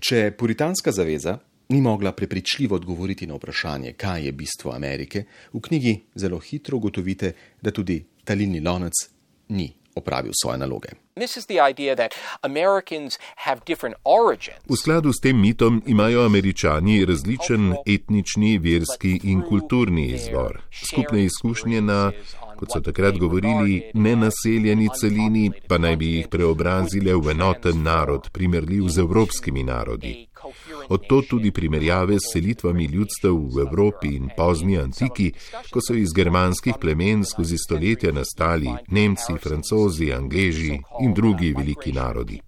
Če 0.00 0.30
puritanska 0.38 0.92
zaveza 0.92 1.38
ni 1.68 1.80
mogla 1.80 2.12
prepričljivo 2.12 2.76
odgovoriti 2.76 3.26
na 3.26 3.34
vprašanje, 3.34 3.92
kaj 3.92 4.24
je 4.26 4.32
bistvo 4.32 4.72
Amerike, 4.72 5.24
v 5.52 5.60
knjigi 5.60 5.96
zelo 6.14 6.38
hitro 6.38 6.76
ugotovite, 6.76 7.32
da 7.62 7.70
tudi 7.70 8.04
talilni 8.24 8.60
lonec 8.60 8.92
ni 9.48 9.72
opravil 9.96 10.32
svoje 10.42 10.58
naloge. 10.58 10.88
V 14.68 14.76
skladu 14.76 15.12
s 15.12 15.20
tem 15.20 15.40
mitom 15.40 15.82
imajo 15.86 16.24
američani 16.26 17.04
različen 17.04 17.74
etnični, 17.86 18.58
verski 18.58 19.20
in 19.24 19.42
kulturni 19.42 20.06
izvor, 20.06 20.60
skupne 20.84 21.24
izkušnje 21.24 21.80
na, 21.80 22.12
kot 22.56 22.72
so 22.72 22.80
takrat 22.80 23.18
govorili, 23.18 23.90
nenaseljeni 23.94 24.88
celini, 25.00 25.50
pa 25.68 25.78
naj 25.78 25.96
bi 25.96 26.12
jih 26.16 26.28
preobrazile 26.28 27.14
v 27.14 27.30
enoten 27.30 27.82
narod, 27.82 28.30
primerljiv 28.32 28.88
z 28.88 28.98
evropskimi 28.98 29.62
narodi. 29.62 30.14
Od 30.88 31.06
to 31.08 31.22
tudi 31.22 31.50
primerjave 31.50 32.18
s 32.18 32.32
selitvami 32.32 32.84
ljudstev 32.84 33.34
v 33.34 33.66
Evropi 33.66 34.14
in 34.16 34.28
pozni 34.36 34.78
antiki, 34.78 35.32
ko 35.70 35.80
so 35.80 35.94
iz 35.94 36.12
germanskih 36.14 36.74
plemen 36.80 37.24
skozi 37.24 37.58
stoletja 37.58 38.12
nastali 38.12 38.70
Nemci, 38.88 39.38
Francozi, 39.42 40.12
Angleži 40.12 40.78
in 41.00 41.14
drugi 41.14 41.54
veliki 41.56 41.92
narodi. 41.92 42.40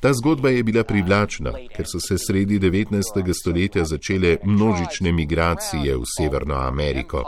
Ta 0.00 0.12
zgodba 0.12 0.50
je 0.50 0.62
bila 0.62 0.84
privlačna, 0.84 1.52
ker 1.76 1.86
so 1.88 2.00
se 2.00 2.18
sredi 2.18 2.58
19. 2.60 3.32
stoletja 3.40 3.84
začele 3.84 4.36
množične 4.44 5.12
migracije 5.12 5.96
v 5.96 6.02
Severno 6.18 6.54
Ameriko. 6.54 7.24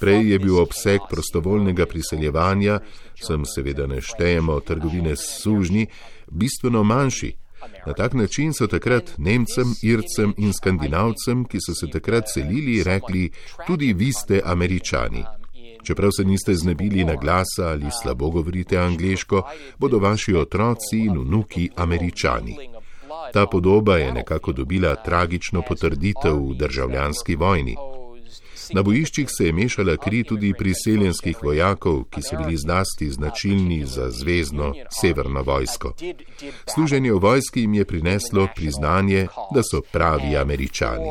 Prej 0.00 0.32
je 0.32 0.38
bil 0.38 0.58
obseg 0.58 1.00
prostovoljnega 1.10 1.86
priseljevanja, 1.86 2.80
sem 3.22 3.44
seveda 3.46 3.86
ne 3.86 4.00
štejemo 4.00 4.60
trgovine 4.60 5.16
s 5.16 5.42
sužnji, 5.42 5.86
bistveno 6.30 6.82
manjši, 6.82 7.36
Na 7.86 7.92
tak 7.92 8.14
način 8.14 8.52
so 8.52 8.66
takrat 8.66 9.12
Nemcem, 9.18 9.74
Ircem 9.82 10.34
in 10.36 10.52
Skandinavcem, 10.52 11.44
ki 11.44 11.58
so 11.60 11.74
se 11.74 11.86
takrat 11.92 12.24
selili, 12.34 12.82
rekli: 12.82 13.30
Tudi 13.66 13.92
vi 13.92 14.12
ste 14.12 14.40
američani. 14.44 15.24
Čeprav 15.82 16.10
se 16.16 16.24
niste 16.24 16.54
znebili 16.54 17.04
na 17.04 17.14
glasa 17.14 17.68
ali 17.68 17.86
slabo 18.02 18.30
govorite 18.30 18.78
angliško, 18.78 19.42
bodo 19.78 19.98
vaši 19.98 20.34
otroci 20.34 20.98
in 20.98 21.18
vnuki 21.18 21.68
američani. 21.76 22.56
Ta 23.32 23.46
podoba 23.46 23.96
je 23.96 24.12
nekako 24.12 24.52
dobila 24.52 24.94
tragično 24.94 25.62
potrditev 25.68 26.34
v 26.34 26.54
državljanski 26.54 27.36
vojni. 27.36 27.76
Na 28.72 28.82
bojiščih 28.82 29.28
se 29.30 29.46
je 29.46 29.52
mešala 29.52 29.96
kri 29.96 30.22
tudi 30.24 30.52
priseljenskih 30.58 31.42
vojakov, 31.42 32.04
ki 32.10 32.22
so 32.22 32.36
bili 32.38 32.56
zlasti 32.56 33.10
značilni 33.10 33.84
za 33.86 34.10
zvezdno 34.10 34.72
severno 35.00 35.42
vojsko. 35.42 35.94
Služenje 36.74 37.12
v 37.12 37.18
vojski 37.18 37.60
jim 37.60 37.74
je 37.74 37.84
prineslo 37.84 38.48
priznanje, 38.56 39.26
da 39.54 39.62
so 39.62 39.82
pravi 39.92 40.36
američani. 40.36 41.10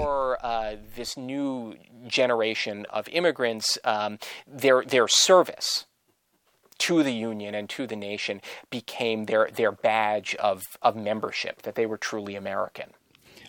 To 6.87 7.03
the 7.03 7.11
Union 7.11 7.55
and 7.55 7.69
to 7.69 7.85
the 7.85 7.95
nation 7.95 8.39
became 8.71 9.25
their, 9.25 9.49
their 9.51 9.71
badge 9.71 10.33
of, 10.39 10.63
of 10.81 10.95
membership, 10.95 11.61
that 11.63 11.75
they 11.75 11.85
were 11.85 11.97
truly 11.99 12.37
American. 12.37 12.95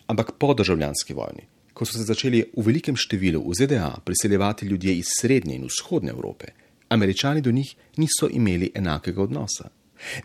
Ampak 0.07 0.31
po 0.37 0.53
državljanski 0.53 1.13
vojni 1.13 1.47
ko 1.73 1.85
so 1.85 1.97
se 1.97 2.03
začeli 2.03 2.43
v 2.57 2.65
velikem 2.65 2.95
številu 2.95 3.43
v 3.47 3.55
ZDA 3.57 3.91
priseljevati 4.05 4.65
ljudje 4.65 4.97
iz 4.97 5.13
srednje 5.19 5.55
in 5.55 5.69
vzhodne 5.69 6.11
Evrope, 6.11 6.53
američani 6.89 7.41
do 7.41 7.51
njih 7.51 7.75
niso 7.97 8.29
imeli 8.31 8.71
enakega 8.75 9.23
odnosa. 9.23 9.69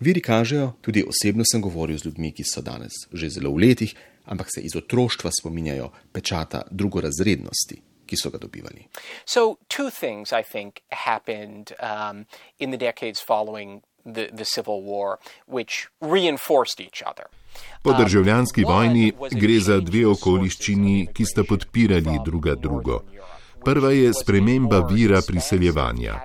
Viri 0.01 0.21
kažejo, 0.21 0.73
tudi 0.81 1.05
osebno 1.05 1.45
sem 1.45 1.61
govoril 1.61 1.99
z 1.99 2.09
ljudmi, 2.09 2.33
ki 2.33 2.45
so 2.45 2.63
danes 2.65 2.93
že 3.13 3.31
zelo 3.31 3.53
v 3.53 3.69
letih 3.69 3.95
ampak 4.27 4.47
se 4.55 4.61
iz 4.61 4.77
otroštva 4.77 5.31
spominjajo 5.41 5.91
pečata 6.13 6.63
drugorazrednosti. 6.71 7.83
Ki 8.07 8.17
so 8.17 8.31
ga 8.31 8.39
dobivali. 8.39 8.87
So, 9.25 9.59
two 9.69 9.91
things 9.91 10.33
I 10.33 10.43
think 10.53 10.81
happened 10.93 11.73
um, 11.83 12.27
in 12.59 12.71
the 12.71 12.79
decades 12.79 13.21
following 13.21 13.83
the, 14.05 14.31
the 14.33 14.45
Civil 14.45 14.83
War, 14.83 15.19
which 15.47 15.89
reinforced 16.01 16.81
each 16.81 17.03
other. 17.03 17.27
Po 17.83 17.93
državljanski 17.93 18.65
vojni 18.65 19.13
gre 19.31 19.61
za 19.61 19.81
dve 19.81 20.07
okoliščini, 20.07 21.09
ki 21.15 21.25
sta 21.25 21.45
podpirali 21.45 22.19
druga 22.25 22.55
drugo. 22.55 23.01
Prva 23.65 23.91
je 23.93 24.13
sprememba 24.15 24.81
vira 24.91 25.21
priseljevanja. 25.27 26.21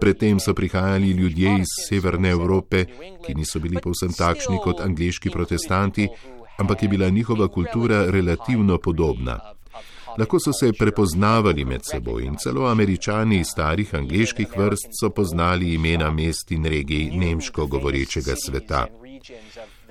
Predtem 0.00 0.40
so 0.40 0.54
prihajali 0.54 1.10
ljudje 1.10 1.58
iz 1.58 1.66
Severne 1.88 2.30
Evrope, 2.30 2.84
ki 3.26 3.34
niso 3.34 3.60
bili 3.60 3.80
povsem 3.82 4.12
takšni 4.12 4.58
kot 4.64 4.80
angliški 4.80 5.30
protestanti, 5.30 6.08
ampak 6.58 6.82
je 6.82 6.88
bila 6.88 7.08
njihova 7.08 7.48
kultura 7.48 8.04
relativno 8.10 8.78
podobna. 8.78 9.38
Lahko 10.18 10.38
so 10.40 10.52
se 10.52 10.72
prepoznavali 10.72 11.64
med 11.64 11.80
seboj 11.84 12.24
in 12.24 12.36
celo 12.36 12.66
američani 12.66 13.40
iz 13.40 13.46
starih 13.46 13.94
angliških 13.94 14.48
vrst 14.56 14.88
so 15.00 15.10
poznali 15.10 15.74
imena 15.74 16.10
mest 16.10 16.52
in 16.52 16.64
regij 16.64 17.10
nemško 17.12 17.66
govorečega 17.66 18.34
sveta. 18.46 18.86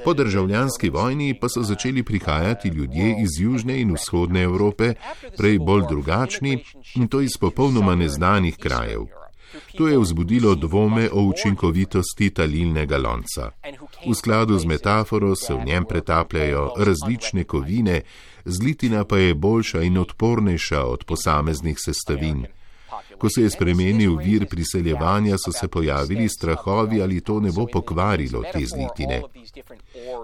Po 0.06 0.14
državljanski 0.14 0.90
vojni 0.90 1.34
pa 1.42 1.50
so 1.50 1.62
začeli 1.64 2.04
prihajati 2.04 2.68
ljudje 2.68 3.16
iz 3.22 3.30
južne 3.40 3.82
in 3.82 3.94
vzhodne 3.94 4.44
Evrope, 4.44 4.94
prej 5.38 5.60
bolj 5.60 5.84
drugačni 5.90 6.64
in 6.96 7.08
to 7.08 7.22
iz 7.22 7.38
popolnoma 7.40 7.96
neznanih 7.96 8.58
krajev. 8.58 9.06
To 9.78 9.88
je 9.88 10.00
vzbudilo 10.00 10.56
dvome 10.56 11.10
o 11.14 11.22
učinkovitosti 11.22 12.30
talilnega 12.30 12.98
lonca. 12.98 13.52
V 14.10 14.16
skladu 14.16 14.60
z 14.60 14.66
metaforo 14.66 15.36
se 15.36 15.54
v 15.54 15.66
njem 15.66 15.86
pretapljajo 15.90 16.72
različne 16.78 17.44
kovine, 17.44 18.02
zlitina 18.46 19.06
pa 19.06 19.18
je 19.18 19.34
boljša 19.34 19.82
in 19.82 19.98
odpornejša 19.98 20.84
od 20.86 21.04
posameznih 21.04 21.78
sestavin. 21.80 22.46
Ko 23.18 23.30
se 23.30 23.42
je 23.42 23.50
spremenil 23.50 24.18
vir 24.18 24.46
priseljevanja, 24.48 25.38
so 25.38 25.52
se 25.52 25.68
pojavili 25.68 26.30
strahovi, 26.30 27.02
ali 27.02 27.22
to 27.22 27.40
ne 27.40 27.52
bo 27.52 27.68
pokvarilo 27.72 28.44
te 28.54 28.66
zlitine. 28.66 29.22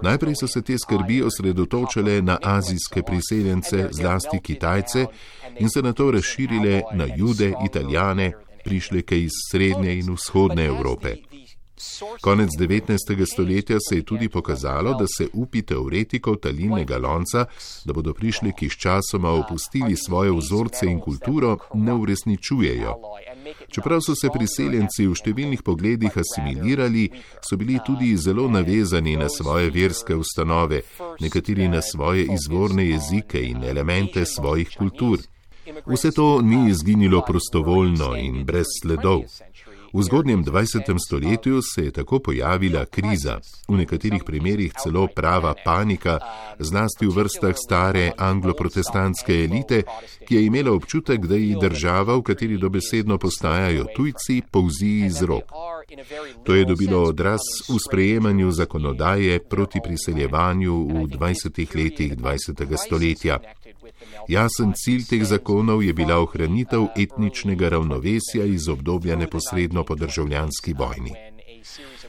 Najprej 0.02 0.36
so 0.36 0.48
se 0.48 0.62
te 0.62 0.78
skrbi 0.78 1.22
osredotočile 1.24 2.22
na 2.22 2.38
azijske 2.42 3.04
priseljence, 3.04 3.88
zlasti 3.92 4.40
Kitajce, 4.40 5.06
in 5.60 5.70
se 5.70 5.82
na 5.82 5.94
to 5.94 6.12
razširile 6.12 6.82
na 6.94 7.08
jude, 7.18 7.54
italijane, 7.66 8.32
prišleke 8.64 9.24
iz 9.24 9.32
srednje 9.52 10.00
in 10.00 10.14
vzhodne 10.14 10.66
Evrope. 10.66 11.16
Konec 12.22 12.50
19. 12.60 13.26
stoletja 13.34 13.78
se 13.90 13.96
je 13.96 14.04
tudi 14.06 14.30
pokazalo, 14.30 14.94
da 14.94 15.06
se 15.18 15.28
upi 15.34 15.62
teoretikov 15.62 16.36
talilnega 16.36 16.98
lonca, 16.98 17.46
da 17.86 17.94
bodo 17.94 18.14
prišleki 18.14 18.70
s 18.70 18.78
časoma 18.78 19.30
opustili 19.30 19.96
svoje 19.98 20.32
vzorce 20.32 20.86
in 20.86 21.00
kulturo, 21.00 21.58
ne 21.74 21.94
uresničujejo. 21.94 22.96
Čeprav 23.72 24.02
so 24.02 24.16
se 24.16 24.30
priseljenci 24.34 25.08
v 25.08 25.16
številnih 25.16 25.64
pogledih 25.64 26.18
asimilirali, 26.24 27.10
so 27.42 27.58
bili 27.58 27.80
tudi 27.86 28.16
zelo 28.18 28.48
navezani 28.50 29.16
na 29.18 29.30
svoje 29.30 29.72
verske 29.72 30.16
ustanove, 30.16 30.82
nekateri 31.20 31.68
na 31.68 31.82
svoje 31.82 32.28
izvorne 32.34 32.90
jezike 32.90 33.44
in 33.44 33.64
elemente 33.64 34.26
svojih 34.26 34.70
kultur. 34.78 35.20
Vse 35.86 36.12
to 36.12 36.42
ni 36.42 36.70
izginilo 36.70 37.22
prostovoljno 37.28 38.16
in 38.18 38.44
brez 38.46 38.66
sledov. 38.82 39.22
V 39.94 40.04
zgodnjem 40.04 40.44
20. 40.46 40.96
stoletju 41.08 41.62
se 41.62 41.86
je 41.86 41.92
tako 41.92 42.20
pojavila 42.20 42.86
kriza, 42.86 43.40
v 43.68 43.78
nekaterih 43.78 44.24
primerjih 44.26 44.74
celo 44.84 45.08
prava 45.16 45.54
panika, 45.66 46.20
zlasti 46.60 47.06
v 47.06 47.16
vrstah 47.16 47.56
stare 47.66 48.12
anglo-protestantske 48.18 49.44
elite, 49.44 49.84
ki 50.28 50.36
je 50.36 50.46
imela 50.46 50.72
občutek, 50.72 51.28
da 51.28 51.36
ji 51.36 51.58
država, 51.62 52.16
v 52.16 52.24
kateri 52.24 52.58
dobesedno 52.58 53.18
postajajo 53.18 53.86
tujci, 53.96 54.42
povzi 54.52 54.94
iz 55.06 55.22
rok. 55.22 55.52
To 56.44 56.56
je 56.56 56.66
dobilo 56.66 57.04
odraz 57.04 57.42
v 57.70 57.80
sprejemanju 57.88 58.52
zakonodaje 58.52 59.40
proti 59.44 59.80
priseljevanju 59.84 60.88
v 60.88 61.08
20. 61.08 61.76
letih 61.76 62.18
20. 62.18 62.78
stoletja. 62.78 63.40
Jasen 64.28 64.74
cilj 64.76 65.06
teh 65.10 65.26
zakonov 65.26 65.84
je 65.84 65.94
bila 65.94 66.20
ohranitev 66.22 66.88
etničnega 66.96 67.70
ravnovesja 67.70 68.46
iz 68.46 68.70
obdobja 68.70 69.16
neposredno 69.16 69.84
po 69.84 69.96
državljanski 69.96 70.74
vojni. 70.74 71.16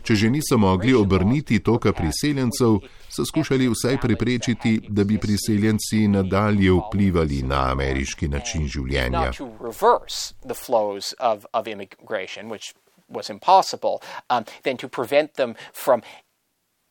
Če 0.03 0.15
že 0.15 0.31
niso 0.31 0.59
mogli 0.59 0.95
obrniti 0.95 1.61
toka 1.63 1.93
priseljencev, 1.93 2.81
so 3.09 3.25
skušali 3.25 3.69
vsaj 3.71 4.01
preprečiti, 4.03 4.81
da 4.89 5.05
bi 5.05 5.19
priseljenci 5.21 6.09
nadalje 6.09 6.73
vplivali 6.73 7.43
na 7.43 7.69
ameriški 7.73 8.29
način 8.29 8.67
življenja. 8.67 9.31
Was 13.13 13.29
impossible, 13.29 14.01
um, 14.31 14.45
than 14.65 14.79
to 14.79 14.89
prevent 14.89 15.35
them 15.35 15.55
from 15.75 16.01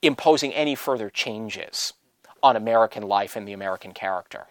imposing 0.03 0.53
any 0.53 0.75
further 0.75 1.09
changes 1.09 1.93
on 2.43 2.55
American 2.55 3.03
life 3.03 3.35
and 3.35 3.47
the 3.47 3.53
American 3.53 3.91
character. 3.91 4.45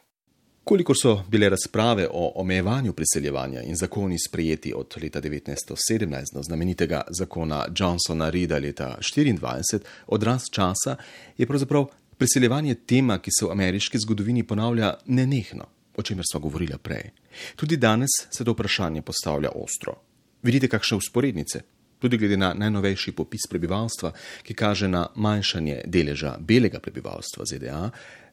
Kolikor 0.64 0.96
so 1.02 1.22
bile 1.28 1.48
razprave 1.48 2.08
o 2.12 2.32
omejevanju 2.34 2.92
priseljevanja 2.92 3.62
in 3.62 3.76
zakoni 3.76 4.16
sprejeti 4.28 4.72
od 4.76 4.94
leta 5.02 5.20
1917 5.20 6.34
do 6.34 6.42
znamenitega 6.42 7.02
zakona 7.10 7.66
Johnsona 7.76 8.30
Rida 8.30 8.58
leta 8.58 8.98
1924, 9.00 9.78
odraz 10.06 10.42
časa, 10.52 10.96
je 11.38 11.46
pravzaprav 11.46 11.86
priseljevanje 12.18 12.74
tema, 12.74 13.18
ki 13.18 13.30
se 13.38 13.46
v 13.46 13.52
ameriški 13.52 13.98
zgodovini 13.98 14.42
ponavlja 14.46 14.94
nenehno, 15.06 15.64
o 15.96 16.02
čemer 16.02 16.24
smo 16.30 16.40
govorili 16.40 16.78
prej. 16.82 17.10
Tudi 17.56 17.76
danes 17.76 18.10
se 18.30 18.44
to 18.44 18.52
vprašanje 18.52 19.02
postavlja 19.02 19.50
ostro. 19.54 19.94
Vidite 20.42 20.68
kakšne 20.68 20.96
usporednice? 20.96 21.60
Tudi 21.98 22.16
glede 22.16 22.36
na 22.36 22.54
najnovejši 22.54 23.12
popis 23.12 23.48
prebivalstva, 23.50 24.12
ki 24.42 24.54
kaže 24.54 24.88
na 24.88 25.06
manjšanje 25.14 25.82
deleža 25.86 26.36
belega 26.40 26.80
prebivalstva 26.80 27.44
ZDA, 27.44 27.90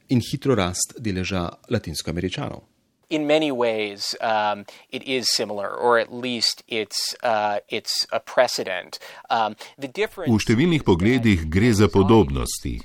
in 0.10 0.22
hitro 0.32 0.56
rast 0.56 0.96
deleža 1.00 1.50
latinskoameričanov. 1.70 2.64
In 3.10 3.26
many 3.26 3.54
ways, 3.54 4.16
um, 4.20 4.66
it 4.92 5.02
is 5.04 5.34
similar, 5.34 5.70
or 5.70 5.98
at 5.98 6.12
least 6.12 6.62
it's, 6.68 7.16
uh, 7.24 7.60
it's 7.70 8.06
a 8.12 8.20
precedent. 8.20 9.00
Um, 9.30 9.56
v 9.80 10.36
številnih 10.44 10.84
pogledih 10.84 11.48
gre 11.48 11.72
za 11.72 11.88
podobnosti. 11.88 12.82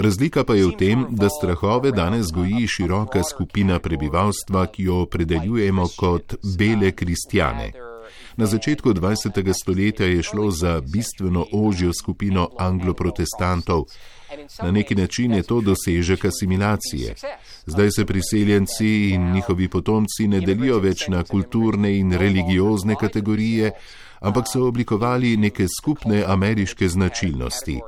Razlika 0.00 0.46
pa 0.48 0.56
je 0.56 0.64
v 0.64 0.78
tem, 0.80 1.04
da 1.12 1.28
strahove 1.28 1.92
danes 1.92 2.32
goji 2.32 2.64
široka 2.64 3.20
skupina 3.20 3.76
prebivalstva, 3.84 4.64
ki 4.72 4.88
jo 4.88 5.04
opredeljujemo 5.04 5.90
kot 5.92 6.40
bele 6.56 6.96
kristjane. 6.96 7.89
Na 8.36 8.46
začetku 8.46 8.92
20. 8.92 9.52
stoletja 9.62 10.06
je 10.06 10.22
šlo 10.22 10.50
za 10.50 10.80
bistveno 10.80 11.46
ožjo 11.52 11.92
skupino 11.92 12.48
anglo-protestantov, 12.58 13.84
Na 14.62 14.70
neki 14.70 14.94
način 14.94 15.32
je 15.32 15.42
to 15.42 15.60
dosežek 15.60 16.24
asimilacije. 16.24 17.14
Zdaj 17.66 17.90
se 17.90 18.04
priseljenci 18.04 19.10
in 19.10 19.32
njihovi 19.32 19.68
potomci 19.68 20.28
ne 20.28 20.40
delijo 20.40 20.78
več 20.78 21.08
na 21.08 21.24
kulturne 21.24 21.98
in 21.98 22.12
religiozne 22.12 22.94
kategorije, 23.00 23.72
ampak 24.20 24.44
so 24.52 24.66
oblikovali 24.68 25.36
neke 25.36 25.66
skupne 25.80 26.24
ameriške 26.26 26.88
značilnosti. 26.88 27.80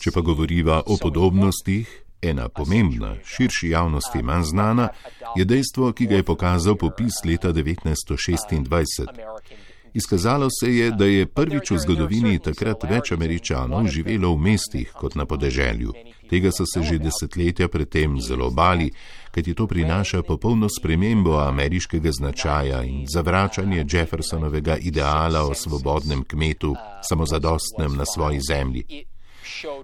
Če 0.00 0.10
pa 0.14 0.20
govoriva 0.20 0.82
o 0.86 0.96
podobnostih, 1.02 2.03
ena 2.30 2.48
pomembna, 2.48 3.14
širši 3.24 3.70
javnosti 3.70 4.22
manj 4.22 4.44
znana, 4.44 4.88
je 5.36 5.44
dejstvo, 5.44 5.92
ki 5.92 6.06
ga 6.06 6.16
je 6.16 6.22
pokazal 6.22 6.76
popis 6.76 7.24
leta 7.24 7.52
1926. 7.52 9.06
Izkazalo 9.94 10.48
se 10.60 10.76
je, 10.76 10.90
da 10.90 11.04
je 11.04 11.26
prvič 11.26 11.70
v 11.70 11.78
zgodovini 11.78 12.38
takrat 12.42 12.82
več 12.90 13.12
američanov 13.14 13.86
živelo 13.86 14.32
v 14.34 14.40
mestih 14.48 14.90
kot 14.90 15.14
na 15.14 15.22
podeželju. 15.24 15.94
Tega 16.30 16.50
so 16.50 16.66
se 16.66 16.82
že 16.82 16.98
desetletja 16.98 17.68
predtem 17.68 18.18
zelo 18.20 18.50
bali, 18.50 18.90
kajti 19.30 19.54
to 19.54 19.66
prinaša 19.70 20.22
popolno 20.22 20.68
spremembo 20.68 21.38
ameriškega 21.38 22.10
značaja 22.10 22.82
in 22.82 23.06
zavračanje 23.06 23.86
Jeffersonovega 23.92 24.76
ideala 24.76 25.46
o 25.46 25.54
svobodnem 25.54 26.24
kmetu, 26.24 26.74
samozadostnem 27.08 27.94
na 27.96 28.04
svoji 28.04 28.40
zemlji. 28.50 29.06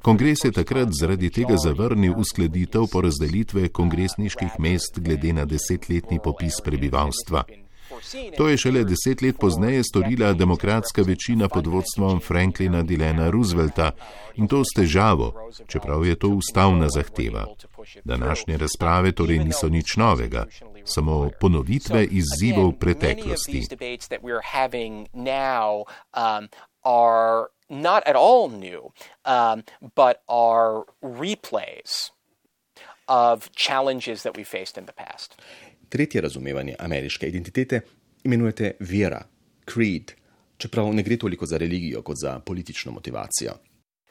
Kongres 0.03 0.45
je 0.45 0.53
takrat 0.53 0.89
zaradi 1.01 1.31
tega 1.31 1.57
zavrnil 1.65 2.15
uskladitev 2.17 2.87
porazdelitve 2.93 3.69
kongresniških 3.69 4.59
mest 4.59 5.01
glede 5.01 5.33
na 5.33 5.45
desetletni 5.45 6.19
popis 6.25 6.61
prebivalstva. 6.65 7.45
To 8.37 8.49
je 8.49 8.57
šele 8.57 8.85
deset 8.85 9.23
let 9.23 9.37
pozneje 9.41 9.83
storila 9.85 10.33
demokratska 10.33 11.03
večina 11.03 11.49
pod 11.49 11.67
vodstvom 11.67 12.21
Franklina 12.21 12.83
Dilena 12.83 13.31
Roosevelta 13.31 13.91
in 14.35 14.49
to 14.49 14.65
s 14.65 14.75
težavo, 14.77 15.51
čeprav 15.67 16.07
je 16.07 16.17
to 16.17 16.29
ustavna 16.29 16.89
zahteva. 16.89 17.47
Današnje 18.05 18.57
razprave 18.57 19.13
torej 19.13 19.39
niso 19.39 19.69
nič 19.69 19.97
novega, 19.97 20.47
samo 20.85 21.31
ponovitve 21.41 22.05
izzivov 22.05 22.73
preteklosti. 22.73 23.67
Not 27.69 28.03
at 28.07 28.17
all 28.17 28.49
new, 28.49 28.93
um, 29.25 29.63
but 29.95 30.17
are 30.29 30.85
replays 31.03 32.11
of 33.09 33.51
challenges 33.53 34.23
that 34.23 34.37
we 34.37 34.45
faced 34.45 34.79
in 34.79 34.87
the 34.87 34.93
past. 34.93 35.43
Tretje 35.89 36.21
razumevanje 36.21 36.75
ameriške 36.79 37.29
identitete 37.29 37.81
imenujete 38.25 38.77
vera, 38.81 39.23
creed, 39.65 40.13
čeprav 40.57 40.95
ne 40.95 41.03
gre 41.03 41.17
toliko 41.17 41.47
za 41.47 41.59
religijo 41.59 42.03
kot 42.03 42.17
za 42.21 42.39
politično 42.39 42.93
motivacijo. 42.93 43.53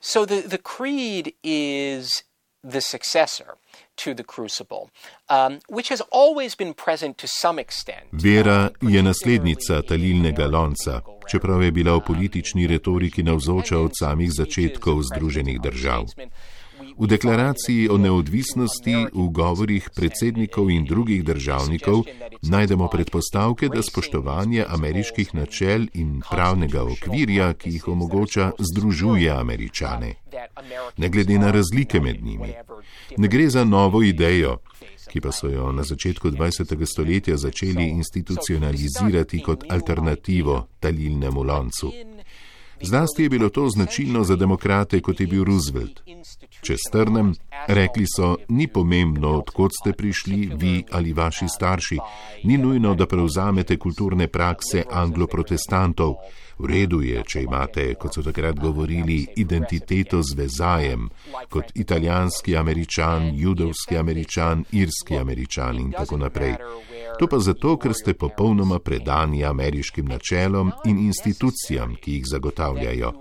So 0.01 0.25
the, 0.25 0.41
the 0.41 0.58
creed 0.58 1.29
is 1.43 2.23
the 2.63 2.82
successor 2.82 3.56
to 3.95 4.13
the 4.13 4.24
crucible, 4.24 4.89
um, 5.30 5.60
which 5.69 5.89
has 5.89 6.02
always 6.12 6.56
been 6.56 6.74
present 6.74 7.17
to 7.17 7.28
some 7.28 7.62
extent. 7.62 8.08
Vera 8.12 8.69
je 8.82 9.04
naslednica 9.04 9.82
talilnega 9.82 10.48
lonca, 10.48 11.02
čeprav 11.32 11.63
je 11.63 11.72
bila 11.72 11.95
v 11.95 12.06
politični 12.08 12.67
retoriki 12.67 13.24
navzoča 13.24 13.80
od 13.80 13.91
samih 14.00 14.32
začetkov 14.32 15.04
Združenih 15.13 15.62
držav. 15.62 16.06
V 16.99 17.07
deklaraciji 17.07 17.88
o 17.89 17.97
neodvisnosti 17.97 18.95
v 19.13 19.27
govorih 19.31 19.89
predsednikov 19.95 20.67
in 20.71 20.83
drugih 20.85 21.23
državnikov 21.23 22.03
najdemo 22.43 22.89
predpostavke, 22.91 23.69
da 23.71 23.81
spoštovanje 23.81 24.65
ameriških 24.67 25.31
načel 25.35 25.88
in 25.93 26.19
pravnega 26.29 26.83
okvirja, 26.83 27.53
ki 27.53 27.69
jih 27.69 27.88
omogoča, 27.88 28.51
združuje 28.59 29.31
američane. 29.31 30.13
Ne 30.97 31.09
glede 31.09 31.39
na 31.39 31.51
razlike 31.51 31.99
med 31.99 32.23
njimi. 32.23 32.53
Ne 33.17 33.27
gre 33.27 33.49
za 33.49 33.63
novo 33.63 34.03
idejo, 34.03 34.57
ki 35.07 35.21
pa 35.21 35.31
so 35.31 35.47
jo 35.47 35.71
na 35.71 35.83
začetku 35.83 36.31
20. 36.31 36.85
stoletja 36.85 37.38
začeli 37.38 37.88
institucionalizirati 37.89 39.43
kot 39.43 39.63
alternativo 39.69 40.67
talilnemu 40.79 41.43
loncu. 41.43 41.91
Zlasti 42.81 43.23
je 43.23 43.29
bilo 43.29 43.49
to 43.49 43.69
značilno 43.69 44.23
za 44.23 44.35
demokrate, 44.35 45.01
kot 45.01 45.19
je 45.19 45.27
bil 45.27 45.43
Roosevelt. 45.43 45.99
Če 46.62 46.76
strnem, 46.78 47.32
rekli 47.67 48.06
so, 48.08 48.34
ni 48.50 48.67
pomembno, 48.67 49.38
odkot 49.39 49.72
ste 49.76 49.93
prišli, 49.93 50.39
vi 50.60 50.74
ali 50.91 51.13
vaši 51.13 51.48
starši, 51.48 51.98
ni 52.43 52.58
nujno, 52.58 52.95
da 52.95 53.08
prevzamete 53.08 53.78
kulturne 53.78 54.28
prakse 54.28 54.84
anglo-protestantov. 54.91 56.15
V 56.60 56.67
redu 56.67 57.00
je, 57.00 57.22
če 57.24 57.45
imate, 57.45 57.86
kot 57.95 58.17
so 58.17 58.24
takrat 58.24 58.58
govorili, 58.60 59.22
identiteto 59.39 60.19
z 60.19 60.36
vezajem, 60.36 61.08
kot 61.48 61.72
italijanski 61.80 62.58
američan, 62.60 63.30
judovski 63.39 63.98
američan, 63.98 64.65
irski 64.76 65.17
američan 65.17 65.80
in 65.80 65.93
tako 65.95 66.19
naprej. 66.19 66.58
To 67.19 67.28
pa 67.32 67.39
zato, 67.39 67.78
ker 67.80 67.95
ste 67.95 68.13
popolnoma 68.13 68.80
predani 68.80 69.45
ameriškim 69.48 70.12
načelom 70.12 70.74
in 70.86 71.00
institucijam, 71.08 71.95
ki 71.95 72.19
jih 72.19 72.28
zagotavljajo. 72.28 73.13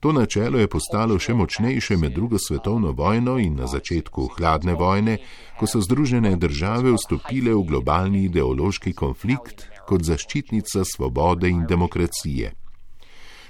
To 0.00 0.12
načelo 0.12 0.58
je 0.58 0.68
postalo 0.68 1.18
še 1.18 1.34
močnejše 1.34 1.96
med 1.96 2.12
drugo 2.12 2.38
svetovno 2.38 2.92
vojno 2.92 3.38
in 3.38 3.56
na 3.56 3.66
začetku 3.66 4.28
hladne 4.36 4.74
vojne, 4.74 5.18
ko 5.58 5.66
so 5.66 5.80
Združene 5.80 6.36
države 6.36 6.92
vstopile 6.96 7.54
v 7.54 7.64
globalni 7.70 8.26
ideološki 8.28 8.92
konflikt 8.92 9.66
kot 9.88 10.04
zaščitnica 10.04 10.84
svobode 10.84 11.48
in 11.48 11.64
demokracije. 11.68 12.52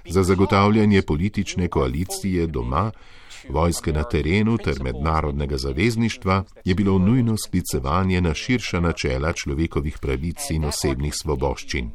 Za 0.08 0.22
zagotavljanje 0.22 1.02
politične 1.02 1.68
koalicije 1.68 2.46
doma, 2.46 2.90
vojske 3.48 3.92
na 3.92 4.04
terenu 4.04 4.58
ter 4.58 4.82
mednarodnega 4.82 5.56
zavezništva 5.56 6.44
je 6.64 6.74
bilo 6.74 6.98
nujno 6.98 7.36
sklicevanje 7.36 8.20
na 8.20 8.34
širša 8.34 8.80
načela 8.80 9.32
človekovih 9.32 9.98
pravic 9.98 10.50
in 10.50 10.64
osebnih 10.64 11.14
svoboščin. 11.14 11.90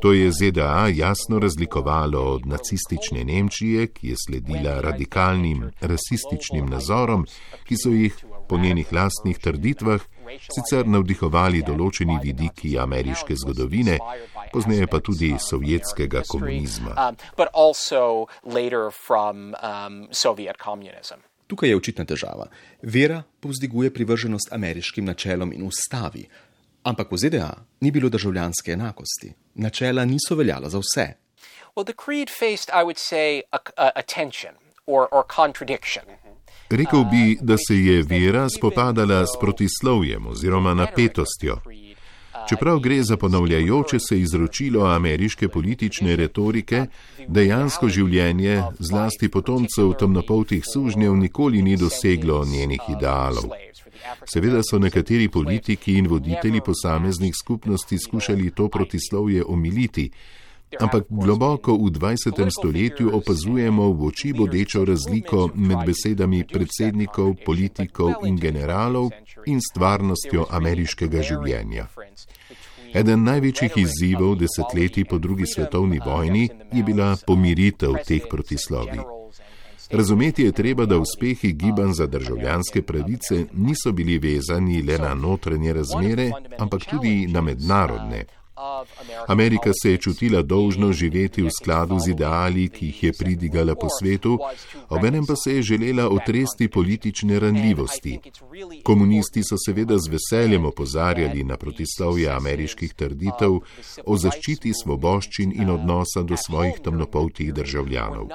To 0.00 0.12
je 0.12 0.30
ZDA 0.32 0.88
jasno 0.94 1.38
razlikovalo 1.38 2.20
od 2.20 2.46
nacistične 2.46 3.24
Nemčije, 3.24 3.86
ki 3.86 4.08
je 4.08 4.16
sledila 4.26 4.80
radikalnim 4.80 5.70
rasističnim 5.80 6.66
nazorom, 6.66 7.26
ki 7.64 7.76
so 7.76 7.88
jih 7.88 8.24
po 8.48 8.58
njenih 8.58 8.92
lastnih 8.92 9.38
trditvah 9.38 10.00
sicer 10.52 10.86
navdihovali 10.86 11.62
določeni 11.66 12.18
vidiki 12.22 12.74
ameriške 12.78 13.36
zgodovine, 13.42 13.98
pozneje 14.52 14.88
pa 14.90 15.00
tudi 15.00 15.34
sovjetskega 15.40 16.22
komunizma. 16.28 16.94
Um, 16.96 17.16
um, 19.54 20.08
Tukaj 21.46 21.70
je 21.70 21.76
očitna 21.78 22.04
težava. 22.04 22.48
Vera 22.82 23.22
povzdiguje 23.40 23.92
privrženost 23.94 24.52
ameriškim 24.52 25.06
načelom 25.06 25.52
in 25.54 25.62
ustavi, 25.66 26.26
ampak 26.86 27.12
v 27.12 27.18
ZDA 27.18 27.50
ni 27.80 27.90
bilo 27.90 28.08
državljanske 28.08 28.72
enakosti. 28.72 29.32
Načela 29.54 30.04
niso 30.04 30.34
veljala 30.34 30.68
za 30.68 30.78
vse. 30.78 31.06
Well, 31.76 31.84
the 31.84 31.96
creed 32.04 32.30
faced, 32.30 32.70
I 32.70 32.82
would 32.84 32.98
say, 32.98 33.42
a, 33.52 33.58
a, 33.76 34.02
tension 34.02 34.54
or, 34.86 35.08
or 35.12 35.22
contradiction. 35.36 36.04
Rekel 36.70 37.04
bi, 37.04 37.38
da 37.40 37.56
se 37.56 37.74
je 37.74 38.02
vera 38.02 38.48
spopadala 38.48 39.26
s 39.26 39.30
protislovjem 39.40 40.26
oziroma 40.26 40.74
napetostjo. 40.74 41.60
Čeprav 42.48 42.78
gre 42.78 43.02
za 43.02 43.16
ponavljajoče 43.16 43.98
se 44.08 44.20
izročilo 44.20 44.84
ameriške 44.86 45.48
politične 45.48 46.16
retorike, 46.16 46.86
dejansko 47.28 47.88
življenje, 47.88 48.62
zlasti 48.78 49.28
potomcev 49.28 49.92
temnopoltih 49.98 50.64
sužnjev, 50.72 51.16
nikoli 51.16 51.62
ni 51.62 51.76
doseglo 51.76 52.44
njenih 52.44 52.80
idealov. 52.96 53.50
Seveda 54.32 54.62
so 54.62 54.78
nekateri 54.78 55.28
politiki 55.28 55.98
in 55.98 56.06
voditelji 56.06 56.60
posameznih 56.60 57.34
skupnosti 57.34 57.98
skušali 57.98 58.50
to 58.50 58.68
protislovje 58.68 59.44
omiliti, 59.44 60.10
ampak 60.80 61.04
globoko 61.10 61.76
v 61.76 61.90
20. 61.90 62.50
stoletju 62.50 63.10
opazujemo 63.16 63.92
v 63.92 64.06
oči 64.06 64.32
bodečo 64.32 64.84
razliko 64.84 65.50
med 65.54 65.86
besedami 65.86 66.44
predsednikov, 66.44 67.34
politikov 67.44 68.26
in 68.26 68.36
generalov 68.36 69.10
in 69.46 69.60
stvarnostjo 69.60 70.46
ameriškega 70.50 71.22
življenja. 71.22 71.86
Eden 72.94 73.24
največjih 73.24 73.76
izzivov 73.76 74.38
desetletij 74.40 75.04
po 75.04 75.18
drugi 75.18 75.46
svetovni 75.46 76.00
vojni 76.06 76.48
je 76.72 76.82
bila 76.82 77.16
pomiritev 77.26 77.98
teh 78.06 78.24
protislovi. 78.30 79.00
Razumeti 79.90 80.42
je 80.42 80.52
treba, 80.52 80.86
da 80.86 80.98
uspehi 80.98 81.52
gibanj 81.52 81.92
za 81.92 82.06
državljanske 82.06 82.82
pravice 82.82 83.44
niso 83.52 83.92
bili 83.92 84.18
vezani 84.18 84.82
le 84.82 84.98
na 84.98 85.14
notranje 85.14 85.72
razmere, 85.72 86.30
ampak 86.58 86.84
tudi 86.90 87.26
na 87.26 87.40
mednarodne. 87.40 88.24
Amerika 89.28 89.70
se 89.82 89.90
je 89.90 89.98
čutila 89.98 90.42
dolžno 90.42 90.92
živeti 90.92 91.42
v 91.42 91.50
skladu 91.50 91.98
z 91.98 92.08
ideali, 92.10 92.68
ki 92.68 92.86
jih 92.86 93.02
je 93.02 93.12
pridigala 93.18 93.74
po 93.74 93.88
svetu, 94.00 94.38
obenem 94.88 95.26
pa 95.26 95.36
se 95.36 95.56
je 95.56 95.62
želela 95.62 96.08
otresti 96.08 96.68
politične 96.68 97.38
ranljivosti. 97.40 98.20
Komunisti 98.82 99.42
so 99.42 99.56
seveda 99.66 99.98
z 99.98 100.08
veseljem 100.08 100.64
opozarjali 100.64 101.44
na 101.44 101.56
protislovje 101.56 102.30
ameriških 102.30 102.94
trditev 102.94 103.58
o 104.06 104.16
zaščiti 104.16 104.72
svoboščin 104.82 105.52
in 105.52 105.70
odnosa 105.70 106.22
do 106.22 106.36
svojih 106.36 106.80
temnopoltih 106.84 107.54
državljanov. 107.54 108.28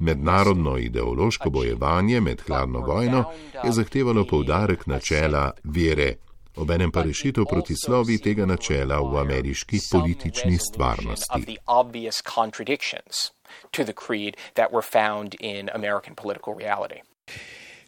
Mednarodno 0.00 0.78
ideološko 0.78 1.50
bojevanje 1.50 2.20
med 2.20 2.40
hladno 2.40 2.80
vojno 2.80 3.24
je 3.64 3.72
zahtevalo 3.72 4.26
poudarek 4.26 4.86
načela 4.86 5.50
vere 5.64 6.14
obenem 6.56 6.90
pa 6.90 7.02
rešitev 7.02 7.44
proti 7.50 7.74
slovi 7.76 8.18
tega 8.18 8.46
načela 8.46 9.00
v 9.00 9.18
ameriški 9.18 9.80
politični 9.90 10.58
stvarnosti. 10.58 11.58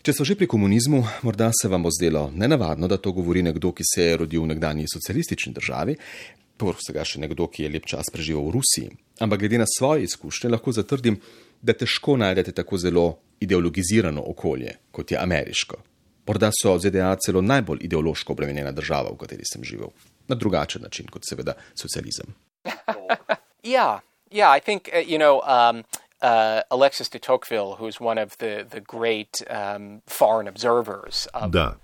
Če 0.06 0.12
so 0.14 0.24
že 0.24 0.36
pri 0.38 0.46
komunizmu, 0.46 1.00
morda 1.26 1.50
se 1.50 1.68
vam 1.68 1.82
bo 1.82 1.90
zdelo 1.90 2.30
nenavadno, 2.30 2.86
da 2.86 2.96
to 2.96 3.10
govori 3.12 3.42
nekdo, 3.42 3.72
ki 3.72 3.82
se 3.82 4.04
je 4.04 4.16
rodil 4.16 4.44
v 4.44 4.52
nekdanji 4.54 4.86
socialistični 4.86 5.50
državi, 5.54 5.96
povrh 6.56 6.78
vsega 6.78 7.02
še 7.04 7.20
nekdo, 7.24 7.48
ki 7.50 7.66
je 7.66 7.72
lep 7.74 7.88
čas 7.90 8.10
preživel 8.14 8.46
v 8.46 8.54
Rusiji. 8.54 8.92
Ampak 9.18 9.42
glede 9.42 9.58
na 9.58 9.66
svoje 9.66 10.06
izkušnje 10.06 10.52
lahko 10.54 10.72
zatrdim, 10.72 11.18
da 11.62 11.74
težko 11.74 12.14
najdete 12.22 12.54
tako 12.54 12.78
zelo 12.78 13.06
ideologizirano 13.42 14.22
okolje, 14.30 14.78
kot 14.94 15.10
je 15.10 15.18
ameriško. 15.18 15.82
Morda 16.26 16.50
so 16.62 16.78
ZDA 16.78 17.16
celo 17.22 17.40
najbolj 17.42 17.78
ideološko 17.86 18.32
obremenjena 18.32 18.72
država, 18.72 19.12
v 19.14 19.20
kateri 19.20 19.46
sem 19.46 19.64
živel. 19.64 19.92
Na 20.28 20.34
drugačen 20.34 20.82
način 20.82 21.06
kot 21.06 21.22
seveda 21.28 21.54
socializem. 21.74 22.34
Ja, 23.66 24.00
ja, 24.30 24.54
mislim, 24.64 24.80
da 24.84 25.00
je. 25.00 25.82
Uh, 26.22 26.62
Alexis 26.70 27.10
de 27.10 27.18
Tocqueville, 27.18 27.76
who's 27.76 28.00
one 28.00 28.16
of 28.16 28.38
the, 28.38 28.64
the 28.70 28.80
great 28.80 29.42
um, 29.50 30.00
foreign 30.06 30.48
observers 30.48 31.28
of 31.34 31.50
da. 31.50 31.76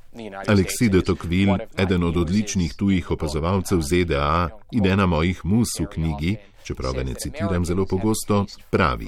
Alexis 0.49 0.91
de 0.91 1.03
Tocqueville, 1.03 1.59
eden 1.77 2.03
od 2.03 2.17
odličnih 2.17 2.75
tujih 2.75 3.11
opazovalcev 3.11 3.81
ZDA 3.81 4.49
in 4.73 4.87
ena 4.87 5.07
mojih 5.07 5.45
mus 5.45 5.69
v 5.81 5.87
knjigi, 5.87 6.37
čeprav 6.65 6.93
ga 6.93 7.03
ne 7.03 7.15
citiram 7.15 7.65
zelo 7.65 7.87
pogosto, 7.87 8.47
pravi: 8.71 9.07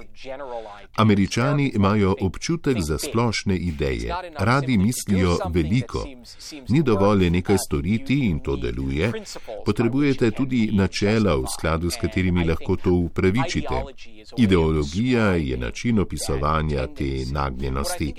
Američani 0.97 1.73
imajo 1.75 2.17
občutek 2.21 2.77
za 2.81 2.99
splošne 2.99 3.57
ideje, 3.57 4.14
radi 4.38 4.79
mislijo 4.79 5.38
veliko. 5.51 6.07
Ni 6.69 6.83
dovolj 6.83 7.31
nekaj 7.31 7.57
storiti 7.67 8.19
in 8.19 8.38
to 8.38 8.57
deluje, 8.57 9.12
potrebujete 9.67 10.31
tudi 10.31 10.71
načela, 10.73 11.37
v 11.37 11.45
skladu 11.59 11.90
s 11.90 11.97
katerimi 12.01 12.45
lahko 12.45 12.77
to 12.77 12.93
upravičite. 12.93 13.83
Ideologija 14.37 15.27
je 15.27 15.57
način 15.57 15.99
opisovanja 15.99 16.87
te 16.87 17.25
nagnjenosti, 17.33 18.14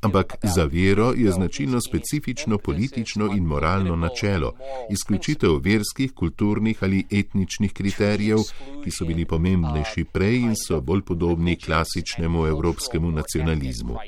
ampak 0.00 0.34
za 0.42 0.64
vero 0.64 1.12
je 1.16 1.32
značilno 1.32 1.80
specifično 1.80 2.58
politično 2.58 3.26
in 3.36 3.44
moralno 3.44 3.96
načelo, 3.96 4.52
izključitev 4.90 5.50
verskih, 5.62 6.12
kulturnih 6.12 6.78
ali 6.82 7.04
etničnih 7.10 7.72
kriterijev, 7.72 8.38
ki 8.84 8.90
so 8.90 9.04
bili 9.04 9.24
pomembnejši 9.24 10.04
prej 10.04 10.36
in 10.36 10.54
so 10.56 10.80
bolj 10.80 11.02
podobni 11.02 11.56
klasičnemu 11.56 12.46
evropskemu 12.46 13.10
nacionalizmu. 13.10 13.98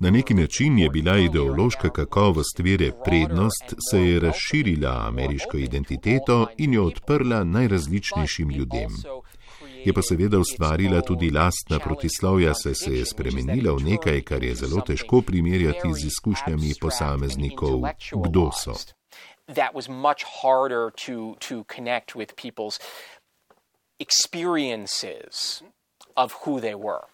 Na 0.00 0.10
neki 0.10 0.34
način 0.34 0.78
je 0.78 0.90
bila 0.90 1.18
ideološka 1.18 1.88
kakovost 1.88 2.58
vere 2.58 2.92
prednost, 3.04 3.74
se 3.90 4.00
je 4.02 4.20
razširila 4.20 5.04
ameriško 5.08 5.56
identiteto 5.56 6.46
in 6.58 6.74
jo 6.74 6.84
odprla 6.84 7.44
najrazličnejšim 7.44 8.50
ljudem. 8.50 8.90
Je 9.84 9.92
pa 9.92 10.02
seveda 10.02 10.38
ustvarila 10.38 11.00
tudi 11.00 11.30
lastna 11.30 11.78
protislovja, 11.78 12.54
saj 12.54 12.74
se 12.74 12.94
je 12.94 13.06
spremenila 13.06 13.72
v 13.72 13.82
nekaj, 13.82 14.22
kar 14.22 14.44
je 14.44 14.54
zelo 14.54 14.80
težko 14.80 15.22
primerjati 15.22 15.92
z 15.94 16.06
izkušnjami 16.06 16.74
posameznikov, 16.80 17.82
kdo 18.26 18.50
so. 18.52 18.74
That 19.54 19.74
was 19.74 19.88
much 19.88 20.22
harder 20.42 20.92
to, 21.06 21.34
to 21.48 21.64
connect 21.74 22.14
with 22.14 22.36
people's 22.36 22.78
experiences 24.00 25.62
of 26.16 26.32
who 26.44 26.60
they 26.60 26.74
were. 26.74 27.06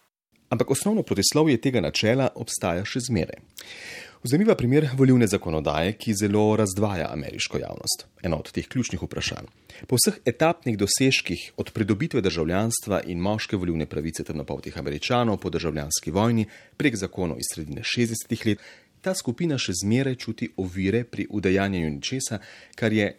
Ampak 0.49 0.71
osnovno 0.71 1.03
protislovje 1.03 1.57
tega 1.61 1.81
načela 1.81 2.29
obstaja 2.35 2.85
še 2.87 3.03
zmeraj. 3.09 3.41
Vzemiva 4.23 4.55
primer 4.55 4.87
volivne 4.97 5.27
zakonodaje, 5.27 5.93
ki 5.99 6.13
zelo 6.13 6.55
razdvaja 6.55 7.09
ameriško 7.13 7.59
javnost. 7.61 8.05
Eno 8.23 8.39
od 8.41 8.49
teh 8.51 8.65
ključnih 8.67 9.03
vprašanj. 9.03 9.45
Po 9.87 9.99
vseh 9.99 10.17
etapnih 10.25 10.77
dosežkih 10.79 11.51
od 11.57 11.71
pridobitve 11.71 12.21
državljanstva 12.21 13.01
in 13.11 13.21
moške 13.21 13.59
volivne 13.59 13.85
pravice 13.85 14.23
temnopoltih 14.23 14.77
američanov 14.77 15.37
po 15.37 15.49
državljanski 15.53 16.11
vojni 16.11 16.47
prek 16.77 16.95
zakonov 16.95 17.37
iz 17.39 17.51
sredine 17.53 17.83
60-ih 17.83 18.45
let, 18.45 18.65
ta 19.01 19.13
skupina 19.13 19.59
še 19.61 19.75
zmeraj 19.83 20.15
čuti 20.15 20.49
ovire 20.57 21.03
pri 21.03 21.27
udejanjanju 21.29 21.89
ničesa, 21.99 22.39
kar 22.75 22.93
je 22.93 23.11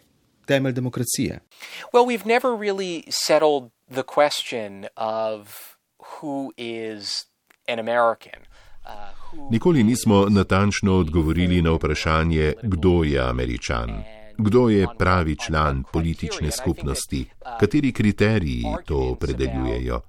temelj 0.49 0.73
demokracije. 0.73 1.39
Well, 1.93 2.05
we've 2.09 2.25
never 2.25 2.49
really 2.65 3.03
settled 3.09 3.63
the 3.97 4.05
question 4.15 4.85
of 4.95 5.39
who 6.09 6.51
is 6.57 7.25
an 7.67 7.79
American. 7.79 8.39
Uh, 8.85 9.51
Nikoli 9.51 9.83
nismo 9.83 10.25
natančno 10.29 10.95
odgovorili 10.97 11.61
na 11.61 11.71
vprašanje, 11.71 12.53
kdo 12.63 13.03
je 13.03 13.19
američan, 13.19 14.03
kdo 14.37 14.69
je 14.69 14.87
pravi 14.97 15.35
član 15.35 15.83
politične 15.93 16.51
skupnosti, 16.51 17.25
kateri 17.59 17.91
kriteriji 17.91 18.63
to 18.85 18.97
opredeljujejo. 18.97 20.01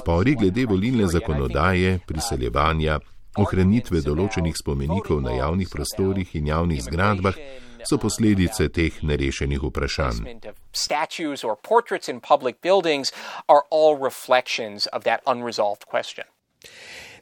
Spori 0.00 0.34
glede 0.34 0.66
volilne 0.66 1.06
zakonodaje, 1.06 1.98
priseljevanja, 2.06 3.00
ohranitve 3.36 4.02
določenih 4.04 4.56
spomenikov 4.56 5.22
na 5.24 5.38
javnih 5.38 5.68
prostorih 5.72 6.34
in 6.36 6.46
javnih 6.52 6.82
zgradbah 6.84 7.38
so 7.88 7.98
posledice 7.98 8.68
teh 8.68 9.02
nerešenih 9.02 9.62
vprašanj. 9.62 10.24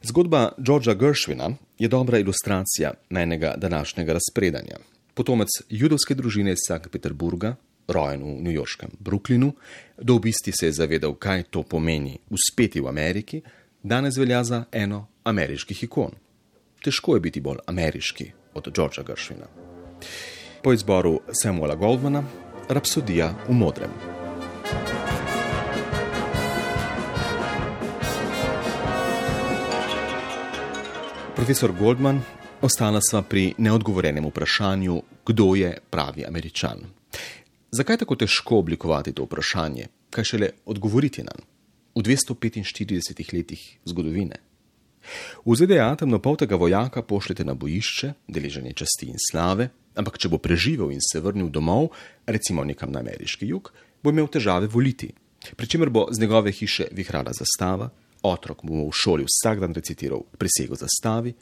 Zgodba 0.01 0.51
Georgea 0.57 0.93
Gershwina 0.93 1.51
je 1.79 1.87
dobra 1.87 2.17
ilustracija 2.17 2.93
menjega 3.09 3.53
današnjega 3.57 4.13
razpredanja. 4.13 4.77
Potomec 5.13 5.47
judovske 5.69 6.15
družine 6.15 6.51
iz 6.51 6.63
Sankt 6.67 6.91
Peterburga, 6.91 7.55
rojen 7.87 8.23
v 8.23 8.37
newyorškem 8.47 8.95
Brooklynu, 8.99 9.51
do 9.97 10.15
obisti 10.15 10.51
se 10.51 10.65
je 10.65 10.71
zavedal, 10.71 11.13
kaj 11.15 11.43
to 11.43 11.63
pomeni 11.63 12.17
uspeti 12.29 12.81
v 12.81 12.87
Ameriki, 12.87 13.41
danes 13.83 14.17
velja 14.17 14.43
za 14.43 14.63
eno 14.71 15.07
ameriških 15.23 15.83
ikon. 15.83 16.15
Težko 16.83 17.15
je 17.15 17.21
biti 17.21 17.41
bolj 17.41 17.59
ameriški 17.67 18.31
od 18.53 18.71
Georgea 18.75 19.03
Gershwina. 19.03 19.47
Po 20.63 20.73
izboru 20.73 21.19
Samuela 21.31 21.75
Goldmana, 21.75 22.23
Rapsodija 22.69 23.33
v 23.49 23.53
modrem. 23.53 23.89
Profesor 31.35 31.73
Goldman, 31.79 32.21
ostala 32.61 33.01
sva 33.01 33.23
pri 33.25 33.55
neodgovorjenem 33.57 34.25
vprašanju, 34.29 35.01
kdo 35.25 35.55
je 35.55 35.73
pravi 35.89 36.25
američan. 36.25 36.85
Zakaj 37.71 37.93
je 37.93 38.03
tako 38.05 38.15
težko 38.15 38.61
oblikovati 38.61 39.13
to 39.17 39.25
vprašanje, 39.25 39.87
kaj 40.09 40.23
šele 40.23 40.49
odgovoriti 40.65 41.23
na 41.23 41.33
njo 41.41 41.45
v 41.95 42.05
245 42.05 43.33
letih 43.33 43.77
zgodovine? 43.85 44.35
V 45.45 45.55
ZDA 45.55 45.95
temnopoltega 45.95 46.55
vojaka 46.55 47.01
pošljete 47.01 47.45
na 47.45 47.53
bojišče, 47.53 48.13
deleženje 48.27 48.73
časti 48.73 49.09
in 49.09 49.17
slave, 49.31 49.69
ampak 49.95 50.17
če 50.17 50.31
bo 50.31 50.39
preživel 50.41 50.91
in 50.91 51.01
se 51.03 51.19
vrnil 51.19 51.49
domov, 51.49 51.91
recimo 52.25 52.63
nekam 52.63 52.91
na 52.91 53.01
ameriški 53.03 53.49
jug, 53.49 53.71
bo 54.03 54.13
imel 54.13 54.29
težave 54.31 54.67
voliti. 54.67 55.11
Pričemer 55.57 55.89
bo 55.89 56.07
z 56.11 56.21
njegove 56.21 56.51
hiše 56.51 56.87
vihrala 56.91 57.33
zastava, 57.33 57.89
otrok 58.23 58.63
mu 58.63 58.83
bo 58.83 58.89
v 58.89 58.95
šoli 58.95 59.25
vsak 59.25 59.59
dan 59.59 59.73
recitiral 59.73 60.23
prisego 60.37 60.77
zastavi, 60.77 61.33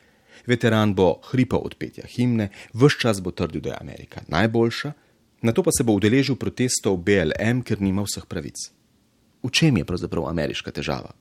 veteran 0.47 0.95
bo 0.95 1.19
hripal 1.31 1.61
od 1.65 1.75
petja 1.75 2.07
himne, 2.07 2.49
vse 2.73 2.99
čas 2.99 3.21
bo 3.21 3.31
trdil, 3.31 3.61
da 3.61 3.75
je 3.75 3.81
Amerika 3.81 4.23
najboljša, 4.27 4.93
na 5.41 5.51
to 5.51 5.63
pa 5.63 5.71
se 5.71 5.83
bo 5.83 5.95
udeležil 5.95 6.35
protestov 6.35 6.97
BLM, 7.03 7.63
ker 7.63 7.81
nima 7.81 8.03
vseh 8.03 8.25
pravic. 8.27 8.71
V 9.43 9.51
čem 9.51 9.77
je 9.79 9.87
pravzaprav 9.87 10.27
ameriška 10.27 10.71
težava? 10.71 11.15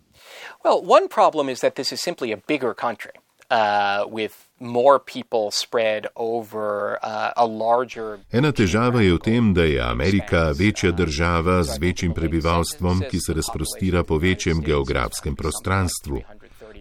Well, 0.64 0.83
one 0.83 1.07
problem 1.09 1.49
is 1.49 1.61
that 1.61 1.75
this 1.75 1.93
is 1.93 2.03
simply 2.03 2.33
a 2.33 2.38
bigger 2.49 2.75
country 2.75 3.14
uh, 3.51 4.07
with 4.11 4.48
more 4.61 4.99
people 4.99 5.51
spread 5.51 6.07
over 6.16 6.99
uh, 7.03 7.33
a 7.37 7.47
larger. 7.47 8.18
Ena 8.33 8.53
težava 8.53 9.03
je 9.03 9.14
v 9.14 9.18
tem, 9.18 9.55
da 9.55 9.64
je 9.64 9.81
Amerika 9.81 10.51
večja 10.59 10.92
država 10.92 11.62
z 11.62 11.79
večjim 11.79 12.14
prebivalstvom, 12.14 13.03
ki 13.11 13.21
se 13.21 13.35
razprostira 13.35 14.05
po 14.05 14.18
večjem 14.18 14.61
geografskem 14.61 15.37
prostranstvu. 15.37 16.23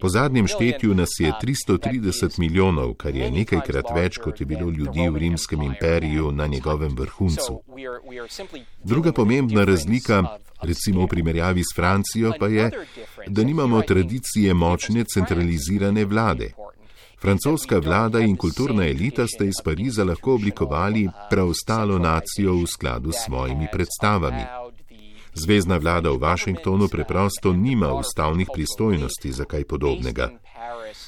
Po 0.01 0.09
zadnjem 0.09 0.47
štetju 0.47 0.93
nas 0.93 1.09
je 1.19 1.33
330 1.41 2.39
milijonov, 2.39 2.93
kar 2.93 3.15
je 3.15 3.31
nekajkrat 3.31 3.85
več, 3.95 4.17
kot 4.17 4.39
je 4.41 4.45
bilo 4.45 4.69
ljudi 4.69 5.09
v 5.09 5.17
rimskem 5.17 5.61
imperiju 5.61 6.31
na 6.31 6.47
njegovem 6.47 6.95
vrhuncu. 6.97 7.61
Druga 8.83 9.11
pomembna 9.11 9.63
razlika, 9.63 10.23
recimo 10.61 11.05
v 11.05 11.07
primerjavi 11.07 11.63
s 11.63 11.75
Francijo, 11.75 12.33
pa 12.39 12.47
je, 12.47 12.69
da 13.27 13.43
nimamo 13.43 13.81
tradicije 13.81 14.53
močne 14.53 15.05
centralizirane 15.13 16.05
vlade. 16.05 16.51
Francoska 17.19 17.79
vlada 17.79 18.19
in 18.19 18.35
kulturna 18.35 18.85
elita 18.85 19.25
sta 19.27 19.43
iz 19.43 19.57
Pariza 19.63 20.03
lahko 20.03 20.33
oblikovali 20.33 21.09
preostalo 21.29 21.97
nacijo 21.99 22.53
v 22.53 22.67
skladu 22.67 23.11
s 23.11 23.25
svojimi 23.25 23.67
predstavami. 23.71 24.43
Zvezdna 25.33 25.77
vlada 25.77 26.09
v 26.11 26.17
Washingtonu 26.17 26.87
preprosto 26.87 27.53
nima 27.53 27.93
ustavnih 27.93 28.47
pristojnosti 28.53 29.31
za 29.31 29.45
kaj 29.45 29.63
podobnega. 29.65 30.29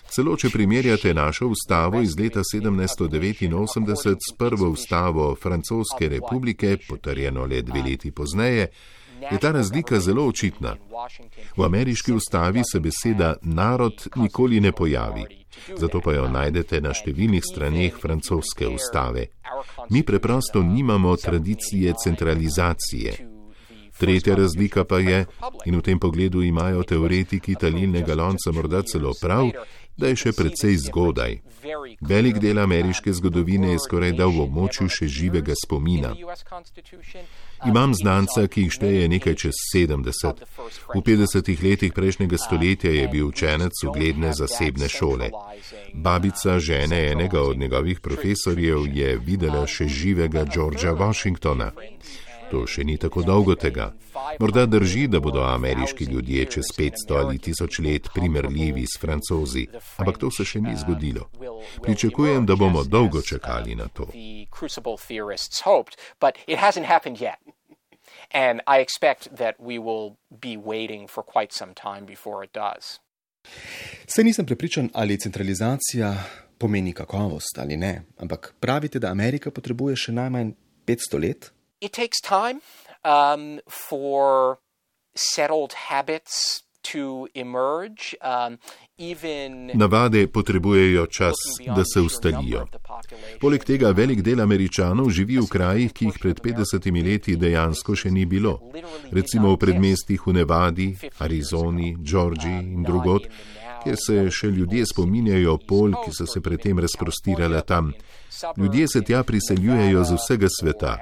Celo 0.10 0.36
če 0.38 0.50
primerjate 0.50 1.13
našo 1.13 1.48
ustavo 1.48 2.02
iz 2.02 2.17
leta 2.19 2.41
1789 2.41 4.15
s 4.30 4.34
prvo 4.38 4.69
ustavo 4.69 5.36
Francoske 5.36 6.10
republike, 6.10 6.78
potrjeno 6.89 7.45
le 7.45 7.62
dve 7.62 7.84
leti 7.86 8.12
pozneje, 8.12 8.67
je 9.32 9.39
ta 9.39 9.51
razlika 9.51 9.99
zelo 9.99 10.27
očitna. 10.27 10.75
V 11.58 11.63
ameriški 11.63 12.13
ustavi 12.13 12.62
se 12.71 12.79
beseda 12.79 13.36
narod 13.41 14.08
nikoli 14.15 14.60
ne 14.60 14.71
pojavi, 14.71 15.25
zato 15.77 16.01
pa 16.01 16.13
jo 16.13 16.27
najdete 16.27 16.82
na 16.82 16.93
številnih 16.93 17.43
straneh 17.43 17.97
francoske 18.01 18.67
ustave. 18.67 19.25
Mi 19.89 20.03
preprosto 20.03 20.63
nimamo 20.63 21.15
tradicije 21.15 21.93
centralizacije. 22.03 23.17
Tretja 23.99 24.36
razlika 24.36 24.84
pa 24.84 24.99
je, 24.99 25.25
in 25.65 25.75
v 25.75 25.82
tem 25.82 25.99
pogledu 25.99 26.41
imajo 26.41 26.84
teoretiki 26.84 27.55
talilnega 27.60 28.15
lonca 28.15 28.51
morda 28.51 28.82
celo 28.82 29.12
prav, 29.21 29.51
da 29.97 30.08
je 30.08 30.15
še 30.15 30.32
precej 30.32 30.77
zgodaj. 30.88 31.41
Velik 31.99 32.39
del 32.39 32.63
ameriške 32.63 33.13
zgodovine 33.13 33.73
je 33.73 33.84
skoraj 33.84 34.15
da 34.15 34.29
v 34.32 34.45
območju 34.45 34.88
še 34.88 35.08
živega 35.12 35.58
spomina. 35.60 36.13
Imam 37.67 37.93
znanca, 37.93 38.48
ki 38.48 38.62
jih 38.62 38.72
šteje 38.72 39.08
nekaj 39.10 39.36
čez 39.36 39.58
70. 39.76 40.43
V 40.95 41.02
50 41.02 41.63
letih 41.63 41.93
prejšnjega 41.93 42.38
stoletja 42.38 42.91
je 42.91 43.08
bil 43.08 43.28
učenec 43.28 43.84
ugledne 43.88 44.34
zasebne 44.34 44.89
šole. 44.89 45.30
Babica 45.93 46.60
žene 46.60 47.12
enega 47.12 47.41
od 47.41 47.58
njegovih 47.60 48.00
profesorjev 48.00 48.88
je 48.93 49.17
videla 49.17 49.67
še 49.67 49.88
živega 49.88 50.45
Georgea 50.54 50.93
Washingtona. 50.93 51.72
To 52.52 52.65
še 52.67 52.84
ni 52.84 52.98
tako 52.98 53.22
dolgo 53.22 53.56
tega. 53.56 53.91
Morda 54.39 54.65
drži, 54.65 55.08
da 55.08 55.20
bodo 55.20 55.42
ameriški 55.44 56.04
ljudje 56.04 56.46
čez 56.46 56.65
500 56.78 57.18
ali 57.18 57.38
1000 57.38 57.86
let 57.86 58.10
primerljivi 58.13 58.86
s 58.86 59.00
francozi, 59.02 59.68
ampak 59.98 60.18
to 60.18 60.32
se 60.32 60.46
še 60.46 60.62
ni 60.62 60.76
zgodilo. 60.78 61.30
Pričakujem, 61.82 62.46
da 62.46 62.56
bomo 62.56 62.84
dolgo 62.84 63.22
čakali 63.22 63.76
na 63.76 63.88
to. 63.88 64.08
And 68.32 68.62
I 68.68 68.82
expect 68.86 69.38
that 69.38 69.56
we 69.60 69.80
will 69.80 70.18
be 70.30 70.56
waiting 70.58 71.08
for 71.08 71.24
quite 71.24 71.52
some 71.52 71.74
time 71.74 72.06
before 72.06 72.46
it 72.46 72.54
does. 72.54 73.00
Se 74.08 74.24
nisem 74.24 74.46
prepričan, 74.46 74.89
ali 74.94 75.18
centralizacija 75.18 76.13
pomeni 76.58 76.94
kakovost 76.94 77.58
ali 77.58 77.78
ne, 77.78 78.02
ampak 78.18 78.54
pravite, 78.60 79.00
da 79.00 79.12
Amerika 79.12 79.52
potrebuje 79.52 79.96
še 79.96 80.12
najmanj 80.12 80.52
500 80.86 81.22
let? 81.22 81.52
It 81.82 81.92
takes 81.92 82.22
time 82.22 82.60
um, 83.03 83.59
for 83.67 84.59
settled 85.15 85.73
habits 85.73 86.63
to 86.81 87.27
emerge. 87.35 88.15
Um, 88.21 88.57
Navade 89.73 90.27
potrebujejo 90.27 91.05
čas, 91.05 91.35
da 91.75 91.83
se 91.93 92.01
ustalijo. 92.01 92.65
Poleg 93.41 93.63
tega 93.63 93.91
velik 93.91 94.21
del 94.21 94.41
američanov 94.41 95.09
živi 95.09 95.38
v 95.39 95.47
krajih, 95.47 95.93
ki 95.93 96.05
jih 96.05 96.17
pred 96.21 96.41
50 96.43 96.89
leti 97.05 97.35
dejansko 97.39 97.95
še 97.95 98.12
ni 98.12 98.25
bilo. 98.25 98.57
Recimo 99.12 99.53
v 99.53 99.57
predmestih 99.57 100.27
v 100.27 100.33
Nevadi, 100.41 100.89
Arizoni, 101.19 101.95
Georgiji 102.03 102.59
in 102.59 102.83
drugot, 102.83 103.29
kjer 103.83 103.95
se 103.95 104.27
še 104.31 104.51
ljudje 104.51 104.89
spominjajo 104.91 105.57
pol, 105.67 105.95
ki 106.03 106.12
so 106.12 106.27
se 106.27 106.43
predtem 106.43 106.79
razprostirale 106.79 107.62
tam. 107.63 107.93
Ljudje 108.58 108.88
se 108.88 109.02
tja 109.02 109.23
priseljujejo 109.23 110.04
z 110.04 110.13
vsega 110.13 110.47
sveta, 110.60 110.97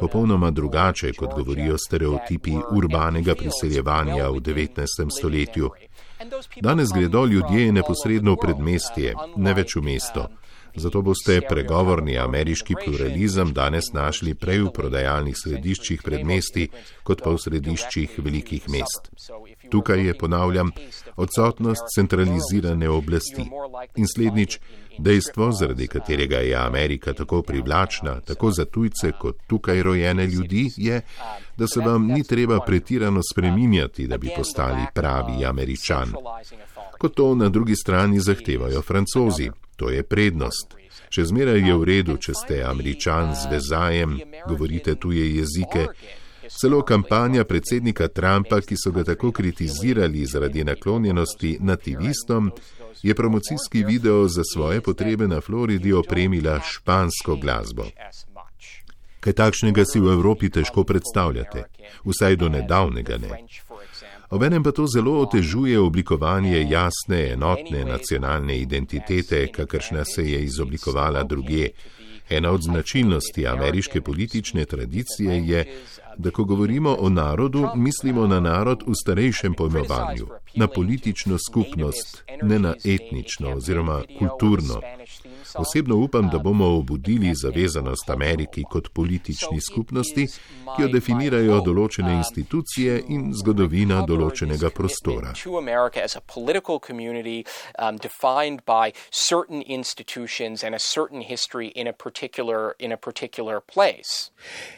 popolnoma 0.00 0.50
drugače, 0.50 1.12
kot 1.12 1.34
govorijo 1.34 1.78
stereotipi 1.78 2.52
urbanega 2.76 3.34
priseljevanja 3.34 4.28
v 4.28 4.40
19. 4.40 4.84
stoletju. 5.18 5.70
Danes 6.60 6.88
gredo 6.94 7.24
ljudje 7.24 7.72
neposredno 7.72 8.32
v 8.32 8.36
predmestje, 8.42 9.14
ne 9.36 9.54
več 9.54 9.76
v 9.76 9.82
mesto. 9.82 10.26
Zato 10.74 11.02
boste 11.02 11.40
pregovorni 11.48 12.18
ameriški 12.18 12.74
pluralizem 12.84 13.52
danes 13.52 13.92
našli 13.92 14.34
prej 14.34 14.62
v 14.66 14.72
prodajalnih 14.74 15.36
središčih 15.36 16.02
predmesti, 16.04 16.68
kot 17.02 17.22
pa 17.24 17.34
v 17.34 17.42
središčih 17.44 18.18
velikih 18.18 18.68
mest. 18.68 19.10
Tukaj 19.70 20.06
je, 20.06 20.14
ponavljam, 20.18 20.70
odsotnost 21.16 21.90
centralizirane 21.94 22.88
oblasti. 22.88 23.46
In 23.96 24.06
slednjič, 24.06 24.58
dejstvo, 24.98 25.52
zaradi 25.52 25.86
katerega 25.86 26.36
je 26.36 26.54
Amerika 26.56 27.12
tako 27.12 27.42
privlačna, 27.42 28.20
tako 28.20 28.50
za 28.50 28.64
tujce 28.64 29.12
kot 29.12 29.36
tukaj 29.46 29.82
rojene 29.82 30.26
ljudi, 30.26 30.68
je, 30.76 31.00
da 31.56 31.66
se 31.66 31.80
vam 31.80 32.06
ni 32.06 32.24
treba 32.24 32.60
pretirano 32.60 33.20
spreminjati, 33.32 34.06
da 34.06 34.18
bi 34.18 34.30
postali 34.36 34.86
pravi 34.94 35.44
američan. 35.44 36.12
Kot 36.98 37.14
to 37.14 37.34
na 37.34 37.48
drugi 37.48 37.76
strani 37.76 38.20
zahtevajo 38.20 38.82
francozi. 38.82 39.50
To 39.80 39.88
je 39.88 40.02
prednost. 40.04 40.76
Še 41.10 41.24
zmeraj 41.32 41.62
je 41.64 41.74
v 41.74 41.86
redu, 41.88 42.18
če 42.20 42.34
ste 42.36 42.60
američan 42.62 43.32
z 43.34 43.48
vezajem, 43.48 44.18
govorite 44.44 44.94
tuje 45.00 45.24
jezike. 45.40 45.88
Celo 46.50 46.82
kampanja 46.84 47.46
predsednika 47.48 48.10
Trumpa, 48.12 48.60
ki 48.60 48.76
so 48.76 48.92
ga 48.92 49.06
tako 49.06 49.30
kritizirali 49.32 50.26
zaradi 50.26 50.66
naklonjenosti 50.66 51.56
nativistom, 51.64 52.50
je 53.02 53.14
promocijski 53.14 53.84
video 53.86 54.28
za 54.28 54.44
svoje 54.44 54.80
potrebe 54.84 55.28
na 55.30 55.40
Floridi 55.40 55.92
opremila 55.92 56.58
špansko 56.60 57.38
glasbo. 57.40 57.86
Kaj 59.20 59.32
takšnega 59.32 59.84
si 59.84 60.00
v 60.00 60.12
Evropi 60.12 60.50
težko 60.50 60.84
predstavljate, 60.84 61.64
vsaj 62.04 62.36
do 62.36 62.48
nedavnega 62.48 63.16
ne. 63.20 63.44
Obenem 64.30 64.62
pa 64.62 64.72
to 64.72 64.86
zelo 64.86 65.20
otežuje 65.20 65.78
oblikovanje 65.80 66.66
jasne, 66.70 67.32
enotne 67.32 67.84
nacionalne 67.84 68.58
identitete, 68.58 69.46
kakršna 69.52 70.04
se 70.04 70.30
je 70.30 70.44
izoblikovala 70.44 71.22
druge. 71.22 71.68
Ena 72.30 72.50
od 72.50 72.62
značilnosti 72.62 73.46
ameriške 73.46 74.00
politične 74.00 74.64
tradicije 74.64 75.46
je, 75.46 75.64
da 76.18 76.30
ko 76.30 76.44
govorimo 76.44 76.96
o 77.00 77.08
narodu, 77.08 77.68
mislimo 77.76 78.26
na 78.26 78.40
narod 78.40 78.82
v 78.86 78.94
starejšem 79.02 79.54
pojmovanju, 79.54 80.26
na 80.56 80.66
politično 80.66 81.38
skupnost, 81.50 82.22
ne 82.42 82.58
na 82.58 82.74
etnično 82.84 83.56
oziroma 83.56 84.02
kulturno. 84.18 84.80
Osebno 85.58 85.96
upam, 85.96 86.28
da 86.32 86.38
bomo 86.38 86.66
obudili 86.78 87.34
zavezanost 87.34 88.10
Ameriki 88.10 88.64
kot 88.70 88.88
politični 88.92 89.60
skupnosti, 89.70 90.26
ki 90.76 90.82
jo 90.82 90.88
definirajo 90.88 91.60
določene 91.64 92.14
institucije 92.16 93.00
in 93.08 93.30
zgodovina 93.34 94.02
določenega 94.06 94.70
prostora. 94.70 95.32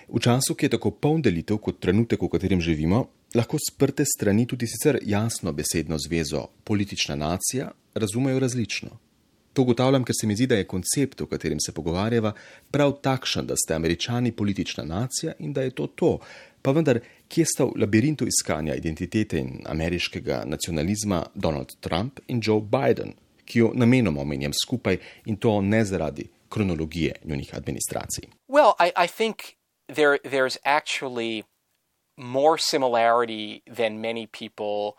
V 0.09 0.21
času, 0.21 0.55
ki 0.55 0.67
je 0.67 0.75
tako 0.77 0.91
poln 0.91 1.23
delitev 1.23 1.59
kot 1.59 1.81
trenutek, 1.81 2.23
v 2.23 2.33
katerem 2.33 2.61
živimo, 2.61 3.07
lahko 3.35 3.59
sprte 3.61 4.05
strani 4.05 4.47
tudi 4.47 4.67
sicer 4.67 4.99
jasno 5.03 5.53
besedno 5.53 5.99
zvezo 5.99 6.47
politična 6.65 7.17
nacija 7.17 7.71
razumejo 7.95 8.39
različno. 8.39 9.12
To 9.53 9.63
ugotavljam, 9.63 10.05
ker 10.05 10.17
se 10.21 10.27
mi 10.27 10.37
zdi, 10.37 10.47
da 10.47 10.57
je 10.57 10.67
koncept, 10.69 11.21
o 11.21 11.27
katerem 11.27 11.61
se 11.61 11.73
pogovarjava, 11.73 12.33
prav 12.71 12.93
takšen, 13.05 13.47
da 13.47 13.57
ste 13.57 13.75
američani 13.75 14.33
politična 14.33 14.85
nacija 14.85 15.35
in 15.39 15.53
da 15.53 15.63
je 15.63 15.71
to 15.71 15.87
to. 15.87 16.19
Pa 16.63 16.73
vendar, 16.73 17.01
kje 17.29 17.45
sta 17.49 17.65
v 17.65 17.81
labirintu 17.83 18.27
iskanja 18.29 18.75
identitete 18.79 19.39
in 19.39 19.65
ameriškega 19.67 20.45
nacionalizma 20.47 21.25
Donald 21.35 21.75
Trump 21.81 22.21
in 22.29 22.41
Joe 22.45 22.61
Biden, 22.61 23.15
ki 23.45 23.59
jo 23.59 23.73
namenoma 23.75 24.21
omenjam 24.23 24.53
skupaj 24.65 24.99
in 25.27 25.37
to 25.37 25.61
ne 25.61 25.85
zaradi 25.85 26.29
kronologije 26.49 27.17
njunih 27.25 27.55
administracij? 27.55 28.29
Well, 28.49 28.73
I, 28.81 29.05
I 29.05 29.09
think 29.09 29.37
there, 29.89 30.19
there's 30.25 30.57
actually 30.65 31.43
more 32.17 32.59
similarity 32.59 33.63
than 33.77 34.01
many 34.01 34.27
people 34.27 34.97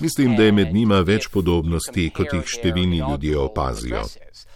Mislim, 0.00 0.36
da 0.36 0.42
je 0.42 0.52
med 0.52 0.74
njima 0.74 1.00
več 1.00 1.26
podobnosti, 1.28 2.10
kot 2.14 2.32
jih 2.32 2.46
številni 2.46 3.00
ljudje 3.02 3.38
opazijo. 3.38 4.04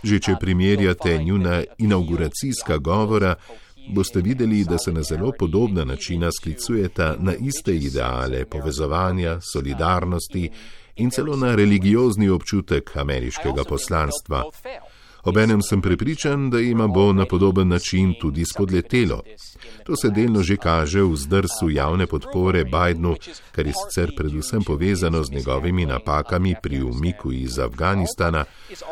Že 0.03 0.19
če 0.23 0.37
primerjate 0.41 1.17
njuna 1.19 1.63
inauguracijska 1.79 2.79
govora, 2.79 3.35
boste 3.95 4.23
videli, 4.23 4.65
da 4.65 4.79
se 4.79 4.93
na 4.93 5.03
zelo 5.03 5.33
podobna 5.39 5.85
načina 5.85 6.31
sklicujeta 6.33 7.17
na 7.19 7.35
iste 7.35 7.75
ideale 7.75 8.45
povezovanja, 8.45 9.41
solidarnosti 9.41 10.51
in 10.97 11.11
celo 11.11 11.37
na 11.37 11.55
religiozni 11.55 12.29
občutek 12.29 12.97
ameriškega 12.97 13.65
poslanstva. 13.65 14.45
Obenem 15.25 15.63
sem 15.63 15.83
prepričan, 15.83 16.51
da 16.51 16.61
ima 16.61 16.87
bo 16.87 17.13
na 17.13 17.27
podoben 17.27 17.69
način 17.69 18.15
tudi 18.21 18.45
spodletelo. 18.45 19.23
To 19.85 19.97
se 19.97 20.11
delno 20.11 20.43
že 20.43 20.57
kaže 20.57 21.03
v 21.03 21.17
zdrsu 21.17 21.71
javne 21.71 22.07
podpore 22.07 22.65
Bidenu, 22.65 23.17
kar 23.53 23.67
je 23.67 23.73
sicer 23.73 24.13
predvsem 24.17 24.63
povezano 24.63 25.25
z 25.25 25.33
njegovimi 25.33 25.87
napakami 25.87 26.55
pri 26.63 26.83
umiku 26.83 27.33
iz 27.33 27.59
Afganistana, 27.59 28.45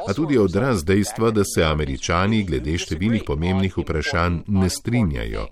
a 0.08 0.12
tudi 0.12 0.38
odraz 0.38 0.84
dejstva, 0.84 1.30
da 1.30 1.44
se 1.44 1.64
američani 1.64 2.44
glede 2.44 2.78
številnih 2.78 3.22
pomembnih 3.26 3.78
vprašanj 3.78 4.42
ne 4.46 4.70
strinjajo. 4.70 5.46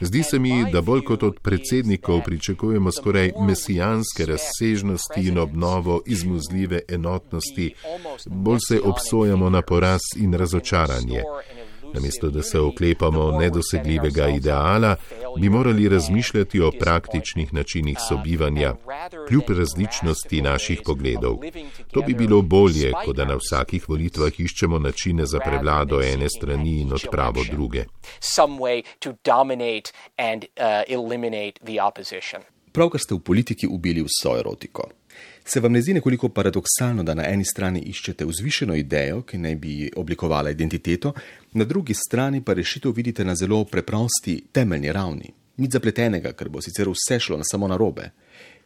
Zdi 0.00 0.22
se 0.22 0.38
mi, 0.38 0.70
da 0.72 0.80
bolj 0.80 1.00
kot 1.04 1.22
od 1.22 1.40
predsednikov 1.42 2.22
pričakujemo 2.24 2.92
skoraj 2.92 3.32
mesijanske 3.46 4.26
razsežnosti 4.26 5.20
in 5.20 5.38
obnovo 5.38 6.02
izmuzljive 6.06 6.80
enotnosti, 6.88 7.74
bolj 8.26 8.58
se 8.68 8.80
obsojamo 8.84 9.50
na 9.50 9.62
poraz 9.62 10.00
in 10.16 10.34
razočaranje. 10.34 11.22
Namesto 11.94 12.30
da 12.30 12.42
se 12.42 12.60
oklepamo 12.60 13.30
nedosegljivega 13.38 14.28
ideala, 14.28 14.96
bi 15.40 15.48
morali 15.48 15.88
razmišljati 15.88 16.60
o 16.60 16.70
praktičnih 16.80 17.54
načinih 17.54 17.98
sobivanja, 18.08 18.74
kljub 19.28 19.42
različnosti 19.48 20.42
naših 20.42 20.80
pogledov. 20.84 21.36
To 21.92 22.02
bi 22.06 22.14
bilo 22.14 22.42
bolje, 22.42 22.92
kot 23.04 23.16
da 23.16 23.24
na 23.24 23.34
vsakih 23.34 23.88
volitvah 23.88 24.40
iščemo 24.40 24.78
načine 24.78 25.26
za 25.26 25.38
prevlado 25.38 26.02
ene 26.02 26.28
strani 26.28 26.80
in 26.80 26.92
odpravo 26.92 27.44
druge. 27.50 27.84
Uh, 27.84 27.86
Pravkar 32.72 33.00
ste 33.00 33.14
v 33.14 33.20
politiki 33.20 33.66
ubili 33.66 34.04
vso 34.04 34.36
erotiko. 34.38 34.88
Se 35.48 35.60
vam 35.60 35.72
ne 35.72 35.80
zdi 35.80 35.94
nekoliko 35.94 36.28
paradoksalno, 36.28 37.02
da 37.02 37.14
na 37.14 37.24
eni 37.24 37.44
strani 37.44 37.80
iščete 37.88 38.26
vzvišeno 38.28 38.74
idejo, 38.76 39.22
ki 39.24 39.38
naj 39.40 39.54
bi 39.56 39.76
oblikovala 39.96 40.50
identiteto, 40.52 41.14
na 41.56 41.64
drugi 41.64 41.94
strani 41.96 42.42
pa 42.44 42.52
rešitev 42.52 42.92
vidite 42.92 43.24
na 43.24 43.34
zelo 43.34 43.62
preprosti, 43.64 44.42
temeljni 44.52 44.92
ravni? 44.92 45.32
Nič 45.56 45.72
zapletenega, 45.72 46.34
ker 46.36 46.50
bo 46.52 46.60
sicer 46.60 46.90
vse 46.92 47.16
šlo 47.20 47.38
na 47.40 47.48
samo 47.48 47.68
narobe. 47.68 48.10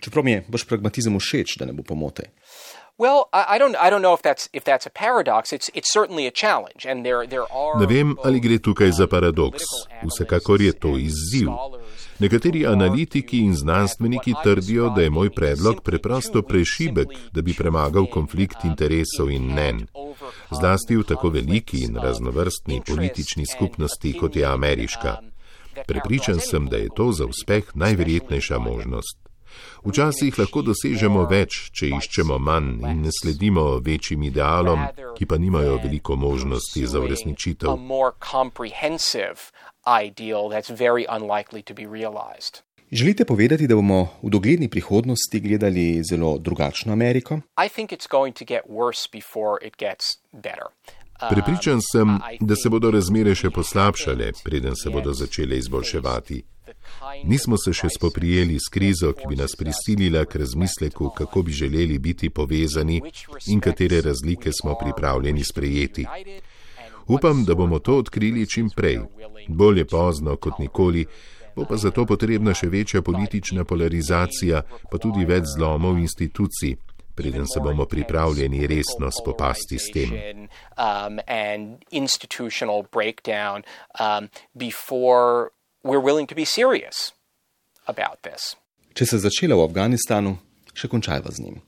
Čeprav 0.03 0.25
mi 0.25 0.33
je 0.33 0.45
vaš 0.49 0.67
pragmatizem 0.67 1.19
všeč, 1.19 1.55
da 1.61 1.71
ne 1.71 1.73
bo 1.73 1.87
pomote. 1.87 2.33
Ne 7.79 7.87
vem, 7.87 8.17
ali 8.25 8.41
gre 8.41 8.59
tukaj 8.59 8.91
za 8.99 9.07
paradoks. 9.07 9.71
Vsekakor 10.03 10.63
je 10.63 10.73
to 10.73 10.99
izziv. 10.99 11.49
Nekateri 12.19 12.67
analitiki 12.67 13.39
in 13.39 13.55
znanstveniki 13.55 14.35
trdijo, 14.45 14.93
da 14.97 15.03
je 15.03 15.11
moj 15.11 15.31
predlog 15.31 15.83
preprosto 15.83 16.43
prešibek, 16.43 17.09
da 17.33 17.43
bi 17.43 17.55
premagal 17.55 18.07
konflikt 18.07 18.65
interesov 18.65 19.31
in 19.31 19.43
mnen. 19.53 19.87
Zlasti 20.51 20.97
v 20.97 21.03
tako 21.03 21.29
veliki 21.29 21.85
in 21.85 21.97
raznovrstni 21.97 22.83
politični 22.87 23.47
skupnosti, 23.47 24.13
kot 24.21 24.37
je 24.37 24.45
ameriška. 24.45 25.17
Prepričan 25.87 26.41
sem, 26.41 26.67
da 26.69 26.77
je 26.77 26.89
to 26.97 27.13
za 27.13 27.27
uspeh 27.27 27.65
najverjetnejša 27.75 28.59
možnost. 28.59 29.19
Včasih 29.85 30.39
lahko 30.39 30.63
dosežemo 30.63 31.25
več, 31.31 31.59
če 31.77 31.91
iščemo 31.99 32.39
manj 32.39 32.87
in 32.91 33.03
ne 33.07 33.13
sledimo 33.13 33.65
večjim 33.85 34.23
idealom, 34.29 34.87
ki 35.19 35.27
pa 35.27 35.39
nimajo 35.39 35.79
veliko 35.83 36.17
možnosti 36.17 36.87
za 36.87 37.01
uresničitev. 37.01 37.69
Želite 42.93 43.25
povedati, 43.25 43.67
da 43.67 43.75
bomo 43.75 44.09
v 44.23 44.31
dogledni 44.31 44.69
prihodnosti 44.69 45.41
gledali 45.41 46.03
zelo 46.11 46.39
drugačno 46.39 46.93
Ameriko? 46.93 47.41
Prepričan 51.31 51.79
sem, 51.93 52.19
da 52.41 52.57
se 52.57 52.69
bodo 52.69 52.91
razmere 52.91 53.35
še 53.35 53.51
poslabšale, 53.51 54.33
preden 54.45 54.77
se 54.77 54.91
bodo 54.91 55.13
začele 55.13 55.59
izboljševati. 55.59 56.43
Nismo 57.25 57.57
se 57.59 57.73
še 57.73 57.89
spoprijeli 57.97 58.59
s 58.61 58.71
krizo, 58.73 59.13
ki 59.13 59.29
bi 59.29 59.37
nas 59.37 59.55
prisilila 59.59 60.25
k 60.25 60.43
razmisleku, 60.43 61.11
kako 61.17 61.43
bi 61.43 61.53
želeli 61.53 61.99
biti 61.99 62.31
povezani 62.31 63.01
in 63.47 63.61
katere 63.61 64.01
razlike 64.01 64.53
smo 64.53 64.75
pripravljeni 64.79 65.45
sprejeti. 65.45 66.07
Upam, 67.07 67.45
da 67.45 67.55
bomo 67.55 67.79
to 67.79 67.99
odkrili 67.99 68.49
čim 68.49 68.71
prej. 68.77 69.01
Bolje 69.49 69.85
pozno 69.85 70.37
kot 70.37 70.59
nikoli, 70.59 71.07
bo 71.57 71.65
pa 71.65 71.77
zato 71.77 72.07
potrebna 72.07 72.55
še 72.55 72.67
večja 72.67 73.03
politična 73.03 73.65
polarizacija, 73.65 74.63
pa 74.91 74.99
tudi 74.99 75.25
več 75.25 75.45
zlomov 75.57 75.99
institucij. 75.99 76.77
Preden 77.15 77.45
se 77.47 77.61
bomo 77.61 77.85
pripravljeni 77.85 78.67
resno 78.67 79.11
spopasti 79.13 79.79
s 79.79 79.91
tem. 79.93 80.49
Um, 80.79 81.21
we're 85.85 86.01
willing 86.01 86.27
to 86.29 86.35
be 86.35 86.45
serious 86.45 87.13
about 87.87 88.23
this. 88.23 88.57
Če 88.95 89.07
se 89.07 89.19
začela 89.19 89.57
v 89.57 89.65
Afganistanu, 89.65 90.37
še 90.77 90.89
končajva 90.89 91.33
z 91.33 91.45
njim. 91.45 91.61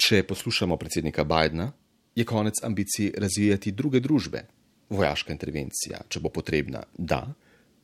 Če 0.00 0.22
poslušamo 0.28 0.76
predsednika 0.80 1.24
Bidna, 1.24 1.72
je 2.14 2.24
konec 2.24 2.62
ambicij 2.62 3.12
razvijati 3.16 3.72
druge 3.72 4.00
družbe, 4.00 4.42
vojaška 4.90 5.32
intervencija, 5.32 6.02
če 6.08 6.20
bo 6.20 6.28
potrebna, 6.28 6.82
da, 6.98 7.26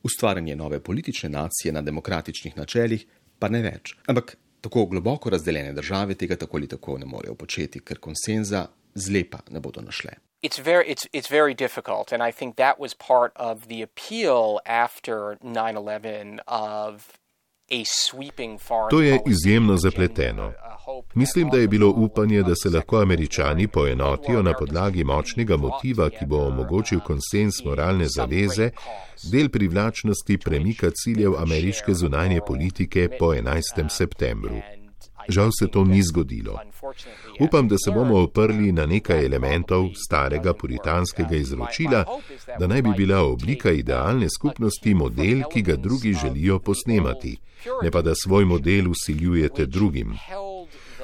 ustvarjanje 0.03 0.55
nove 0.55 0.79
politične 0.79 1.29
nacije 1.29 1.73
na 1.73 1.81
demokratičnih 1.81 2.57
načelih, 2.57 3.05
pa 3.39 3.49
ne 3.49 3.61
več. 3.61 3.95
Ampak 4.07 4.37
tako 4.61 4.85
globoko 4.85 5.29
razdeljene 5.29 5.73
države 5.73 6.15
tega 6.15 6.35
tako 6.35 6.57
ali 6.57 6.67
tako 6.67 6.97
ne 6.97 7.05
morejo 7.05 7.35
početi, 7.35 7.79
ker 7.79 7.99
konsenza 7.99 8.67
zlepa 8.95 9.39
ne 9.51 9.59
bodo 9.59 9.81
našle. 9.81 10.11
It's 10.41 10.59
very, 10.63 10.85
it's, 10.87 11.05
it's 11.13 11.29
very 11.29 11.53
difficult, 11.53 12.13
and 12.13 12.23
I 12.23 12.31
think 12.31 12.55
that 12.55 12.79
was 12.79 12.93
part 12.93 13.31
of 13.35 13.67
the 13.67 13.83
appeal 13.83 14.59
after 14.65 15.37
9/11 15.43 16.39
of 16.47 17.19
To 18.89 19.01
je 19.01 19.19
izjemno 19.27 19.77
zapleteno. 19.77 20.51
Mislim, 21.13 21.49
da 21.49 21.57
je 21.57 21.67
bilo 21.67 21.89
upanje, 21.89 22.43
da 22.43 22.55
se 22.55 22.69
lahko 22.69 22.97
američani 22.97 23.67
poenotijo 23.67 24.41
na 24.41 24.53
podlagi 24.53 25.03
močnega 25.03 25.57
motiva, 25.57 26.09
ki 26.09 26.25
bo 26.25 26.37
omogočil 26.47 26.99
konsens 26.99 27.63
moralne 27.65 28.05
zaveze, 28.07 28.71
del 29.31 29.49
privlačnosti 29.49 30.37
premika 30.37 30.91
ciljev 31.03 31.37
ameriške 31.37 31.93
zunanje 31.93 32.39
politike 32.47 33.09
po 33.19 33.25
11. 33.25 33.89
septembru. 33.89 34.78
Žal 35.29 35.49
se 35.59 35.67
to 35.67 35.83
ni 35.83 36.03
zgodilo. 36.03 36.59
Upam, 37.39 37.67
da 37.67 37.75
se 37.77 37.91
bomo 37.91 38.23
oprli 38.23 38.71
na 38.71 38.85
nekaj 38.85 39.25
elementov 39.25 39.89
starega 39.95 40.53
puritanskega 40.53 41.35
izročila, 41.35 42.05
da 42.59 42.67
naj 42.67 42.81
bi 42.81 42.89
bila 42.97 43.19
oblika 43.23 43.71
idealne 43.71 44.27
skupnosti 44.29 44.93
model, 44.93 45.43
ki 45.53 45.61
ga 45.61 45.75
drugi 45.75 46.13
želijo 46.13 46.59
posnemati, 46.59 47.37
ne 47.83 47.91
pa 47.91 48.01
da 48.01 48.15
svoj 48.15 48.45
model 48.45 48.91
usiljujete 48.91 49.65
drugim. 49.65 50.17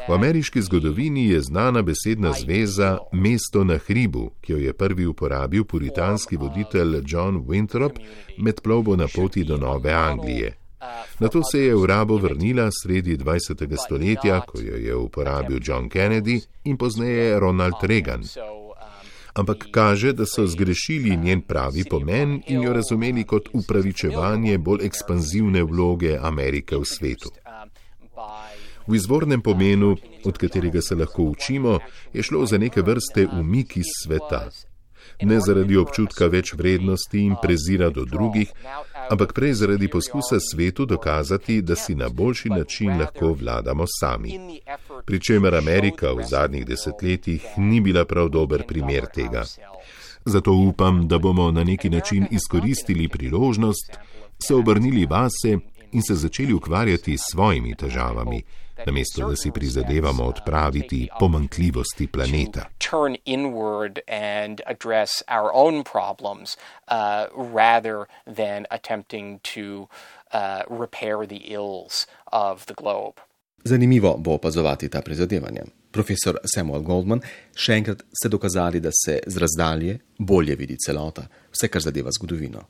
V 0.08 0.14
ameriški 0.14 0.62
zgodovini 0.62 1.30
je 1.30 1.42
znana 1.42 1.82
besedna 1.82 2.34
zveza 2.34 2.98
mesto 3.12 3.64
na 3.64 3.78
hribu, 3.78 4.32
ki 4.42 4.54
jo 4.54 4.58
je 4.58 4.74
prvi 4.74 5.06
uporabil 5.06 5.64
puritanski 5.64 6.38
voditelj 6.38 7.02
John 7.08 7.46
Winthrop 7.48 8.00
med 8.38 8.62
plovbo 8.62 8.96
na 8.96 9.08
poti 9.16 9.44
do 9.44 9.58
Nove 9.58 9.94
Anglije. 9.94 10.65
Na 11.20 11.28
to 11.28 11.44
se 11.44 11.60
je 11.60 11.76
v 11.76 11.86
rabo 11.86 12.18
vrnila 12.18 12.70
sredi 12.72 13.18
20. 13.18 13.78
stoletja, 13.86 14.42
ko 14.42 14.60
jo 14.60 14.76
je 14.76 14.96
uporabil 14.96 15.60
John 15.64 15.90
Kennedy 15.90 16.42
in 16.64 16.78
pozneje 16.78 17.40
Ronald 17.40 17.80
Reagan. 17.82 18.24
Ampak 19.36 19.68
kaže, 19.72 20.14
da 20.14 20.26
so 20.26 20.48
zgrešili 20.48 21.18
njen 21.18 21.42
pravi 21.42 21.84
pomen 21.84 22.42
in 22.48 22.62
jo 22.64 22.74
razumeli 22.74 23.24
kot 23.24 23.50
upravičevanje 23.54 24.58
bolj 24.58 24.86
ekspanzivne 24.86 25.64
vloge 25.64 26.18
Amerike 26.22 26.78
v 26.78 26.86
svetu. 26.86 27.30
V 28.88 28.96
izvornem 28.96 29.42
pomenu, 29.42 29.98
od 30.26 30.38
katerega 30.38 30.82
se 30.82 30.96
lahko 30.96 31.24
učimo, 31.24 31.80
je 32.14 32.24
šlo 32.24 32.46
za 32.46 32.58
neke 32.58 32.82
vrste 32.82 33.28
umik 33.28 33.78
iz 33.78 33.92
sveta 34.04 34.50
ne 35.22 35.40
zaradi 35.40 35.78
občutka 35.78 36.28
več 36.32 36.54
vrednosti 36.58 37.20
in 37.20 37.36
prezira 37.42 37.90
do 37.90 38.06
drugih, 38.06 38.52
ampak 39.10 39.34
prej 39.34 39.54
zaradi 39.54 39.88
poskusa 39.88 40.40
svetu 40.52 40.86
dokazati, 40.86 41.62
da 41.62 41.76
si 41.76 41.96
na 41.96 42.10
boljši 42.10 42.50
način 42.50 43.00
lahko 43.00 43.34
vladamo 43.34 43.86
sami. 44.00 44.62
Pričemer 45.06 45.56
Amerika 45.56 46.12
v 46.12 46.24
zadnjih 46.30 46.66
desetletjih 46.66 47.46
ni 47.58 47.82
bila 47.82 48.06
prav 48.06 48.30
dober 48.30 48.64
primer 48.68 49.06
tega. 49.14 49.44
Zato 50.26 50.52
upam, 50.52 51.08
da 51.08 51.20
bomo 51.20 51.52
na 51.52 51.64
neki 51.64 51.90
način 51.90 52.28
izkoristili 52.32 53.08
priložnost, 53.08 53.98
se 54.40 54.56
obrnili 54.56 55.06
vase 55.06 55.58
in 55.92 56.02
se 56.02 56.16
začeli 56.16 56.54
ukvarjati 56.54 57.18
s 57.18 57.22
svojimi 57.32 57.76
težavami 57.76 58.44
namesto 58.86 59.30
da 59.30 59.36
si 59.36 59.52
prizadevamo 59.52 60.24
odpraviti 60.24 61.08
pomankljivosti 61.20 62.08
planeta. 62.08 62.66
Zanimivo 73.64 74.16
bo 74.18 74.34
opazovati 74.34 74.90
ta 74.90 75.02
prizadevanja. 75.02 75.64
Profesor 75.92 76.38
Samuel 76.56 76.82
Goldman, 76.82 77.22
še 77.56 77.78
enkrat 77.80 78.04
ste 78.12 78.30
dokazali, 78.30 78.82
da 78.84 78.92
se 78.92 79.22
z 79.26 79.42
razdalje 79.42 80.00
bolje 80.20 80.56
vidi 80.56 80.76
celota, 80.78 81.24
vse 81.52 81.70
kar 81.72 81.82
zadeva 81.82 82.12
zgodovino. 82.12 82.66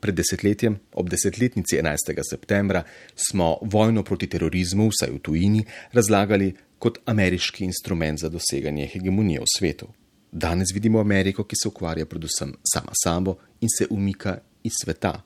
Pred 0.00 0.14
desetletjem, 0.14 0.78
ob 0.92 1.10
desetletnici 1.10 1.76
11. 1.76 2.22
septembra, 2.30 2.82
smo 3.14 3.58
vojno 3.62 4.02
proti 4.02 4.26
terorizmu, 4.26 4.88
vsaj 4.88 5.14
v 5.14 5.18
tujini, 5.18 5.64
razlagali 5.92 6.52
kot 6.78 6.98
ameriški 7.04 7.64
instrument 7.64 8.20
za 8.20 8.28
doseganje 8.28 8.86
hegemonije 8.86 9.40
v 9.40 9.50
svetu. 9.58 9.88
Danes 10.32 10.68
vidimo 10.74 11.00
Ameriko, 11.00 11.44
ki 11.44 11.56
se 11.62 11.68
ukvarja 11.68 12.06
predvsem 12.06 12.52
sama 12.72 12.92
sabo 13.04 13.36
in 13.60 13.68
se 13.78 13.86
umika 13.90 14.38
iz 14.62 14.72
sveta. 14.84 15.22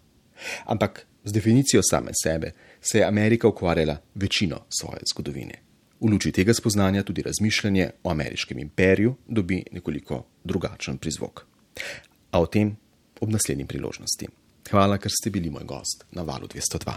Ampak 0.65 1.07
z 1.25 1.33
definicijo 1.33 1.83
same 1.83 2.11
sebe 2.23 2.53
se 2.81 2.99
je 2.99 3.05
Amerika 3.05 3.49
ukvarjala 3.49 3.97
večino 4.15 4.65
svoje 4.81 5.01
zgodovine. 5.13 5.55
V 6.01 6.11
luči 6.11 6.33
tega 6.33 6.55
spoznanja 6.55 7.03
tudi 7.03 7.23
razmišljanje 7.23 7.91
o 8.03 8.11
ameriškem 8.11 8.59
imperiju 8.59 9.15
dobi 9.29 9.63
nekoliko 9.73 10.27
drugačen 10.45 10.99
prizvok. 10.99 11.47
A 12.31 12.41
o 12.41 12.47
tem 12.47 12.77
ob 13.21 13.31
naslednji 13.31 13.67
priložnosti. 13.67 14.29
Hvala, 14.71 14.99
ker 14.99 15.11
ste 15.11 15.31
bili 15.31 15.51
moj 15.51 15.65
gost 15.65 16.05
na 16.13 16.23
valu 16.23 16.47
202. 16.47 16.97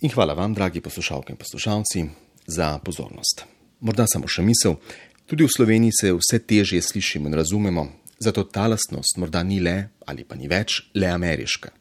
In 0.00 0.10
hvala 0.10 0.34
vam, 0.34 0.54
dragi 0.54 0.80
poslušalke 0.80 1.32
in 1.32 1.36
poslušalci, 1.36 2.04
za 2.46 2.78
pozornost. 2.78 3.44
Morda 3.80 4.06
samo 4.06 4.28
še 4.30 4.42
misel, 4.42 4.76
tudi 5.26 5.44
v 5.44 5.50
Sloveniji 5.50 5.96
se 6.00 6.12
vse 6.14 6.38
težje 6.46 6.82
slišimo 6.82 7.28
in 7.28 7.34
razumemo, 7.34 7.88
zato 8.18 8.44
ta 8.44 8.68
lastnost 8.70 9.18
morda 9.18 9.42
ni 9.42 9.58
le 9.60 9.88
ali 10.06 10.24
pa 10.24 10.38
ni 10.38 10.48
več 10.48 10.80
le 10.94 11.10
ameriška. 11.10 11.72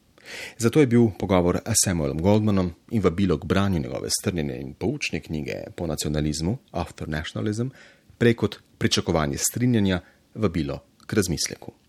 Zato 0.57 0.82
je 0.82 0.89
bil 0.89 1.11
pogovor 1.19 1.61
s 1.61 1.86
Samuelom 1.86 2.21
Goldmanom 2.21 2.73
in 2.91 3.01
vabilo 3.01 3.38
k 3.38 3.45
branju 3.45 3.80
njegove 3.80 4.09
strnjene 4.09 4.57
in 4.57 4.73
poučne 4.73 5.21
knjige 5.21 5.69
po 5.76 5.88
nacionalizmu, 5.88 6.57
After 6.71 7.07
Nationalism, 7.07 7.69
prej 8.17 8.34
kot 8.34 8.59
pričakovanje 8.78 9.38
strinjanja, 9.38 10.01
vabilo 10.34 10.82
k 11.05 11.13
razmisleku. 11.13 11.84